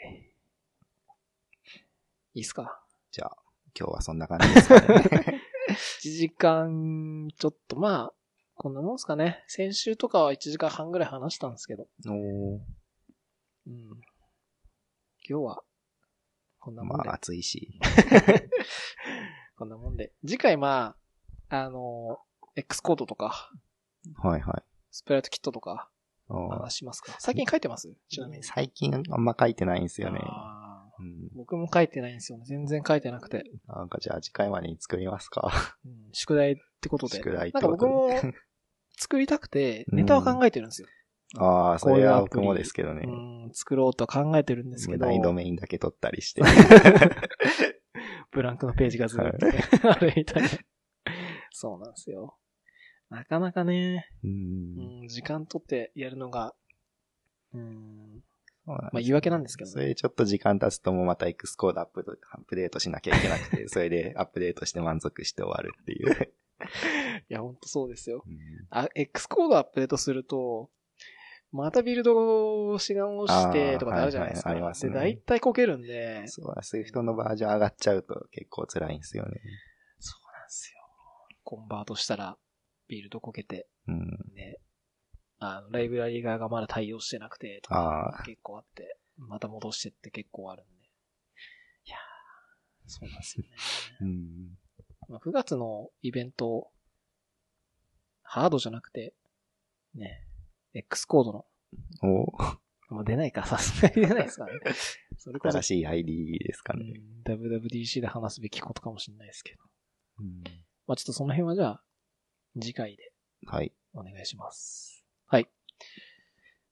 [2.35, 2.83] いいっすか？
[3.11, 3.37] じゃあ、
[3.79, 5.41] 今日はそんな感じですかね。
[6.03, 8.13] ?1 時間ちょっと、まあ、
[8.55, 9.43] こんなもんすかね。
[9.47, 11.87] 先週とかは1時間半ぐらい話したんですけど。
[12.07, 12.59] おー
[13.67, 13.89] うん。
[15.27, 15.63] 今日は、
[16.59, 17.05] こんなもんで。
[17.07, 17.79] まあ、暑いし。
[19.57, 20.11] こんなもんで。
[20.25, 20.95] 次回ま
[21.49, 22.19] あ、あの、
[22.55, 23.49] X コードとか、
[24.15, 24.63] はいはい。
[24.91, 25.89] スプライトキットとか、
[26.27, 27.15] 話しますか？
[27.19, 27.93] 最近書いてます？
[28.09, 28.43] ちなみに。
[28.43, 30.19] 最近あんま書いてないんですよね。
[30.99, 31.29] うん。
[31.35, 32.45] 僕も書いてないんですよね。
[32.45, 33.43] 全然書いてなくて。
[33.67, 35.51] なんかじゃあ次回までに作りますか。
[35.85, 37.17] うん宿題ってことで。
[37.17, 38.33] 宿題ってなんかこと僕でも
[38.97, 40.87] 作りたくて、うんネタは考えてるんですよ。
[41.37, 43.03] ああ、それは僕もですけどね。
[43.05, 46.41] うん、作ろうとは考えてるんですけど、難易度メインだけ取ったりして。
[48.31, 50.49] ブランクのページがずっとね、あるみたいな。
[51.51, 52.37] そうなんですよ。
[53.09, 56.53] なかなかね、うんうん、時間取ってやるのが、
[57.53, 58.21] うん、
[58.75, 59.71] まあ言い訳なんですけどね。
[59.73, 66.33] それちょっと時間経つともうまた X コードアップアップデートしなきゃいけなくて、 それでアップデートして満足して終わるっていう。
[67.29, 68.23] いや、ほんとそうですよ。
[68.25, 68.37] うん
[68.69, 70.69] あ、X コードアップデートすると、
[71.51, 74.49] またビルドをし直してとかってあるじゃないですか。
[74.49, 79.41] あーはいはいありますねで、大体こけるんで、そう、Swift のバージョン上がっちゃうと結構辛いんですよね。
[79.99, 80.79] そうなんですよ。
[81.43, 82.37] コンバートしたら、
[82.87, 84.31] ビルドこけて、うん。
[84.35, 84.59] ね、
[85.39, 90.71] あの、ライブラリー側がまだ対応してなくて、とか結構あって、また戻してって結構あるんで。
[91.85, 91.97] いや
[92.85, 93.49] そうなんですよね。
[94.01, 94.57] うん。
[95.07, 96.71] まあ、9月のイベント、
[98.21, 99.13] ハードじゃなくて、
[99.95, 100.27] ね、
[100.73, 101.45] X コードの、
[102.03, 102.31] お
[102.93, 104.59] まあ、出ないか、さすがに出ないですからね。
[105.17, 106.93] それこそ新、しい ID ですかね。
[106.95, 109.63] うん WWDC で話すべきことかもしれないですけど。
[110.19, 110.43] うん
[110.87, 111.83] まあちょっとその辺はじゃあ、
[112.59, 113.13] 次回で
[113.45, 113.71] はい。
[113.93, 114.88] お願いします。
[114.88, 114.88] はい。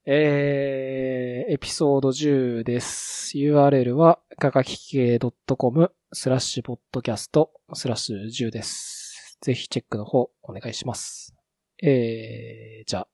[0.09, 3.37] えー、エピソード10です。
[3.37, 9.37] URL は、かかき系 .com スラッシュポッドキャストスラッシュ10です。
[9.41, 11.35] ぜひチェックの方お願いします。
[11.83, 13.07] えー、じゃあ、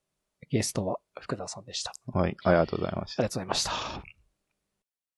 [0.51, 1.93] ゲストは福田さんでした。
[2.13, 2.37] あはい。
[2.43, 4.22] ありがとうございましたりがとうございました。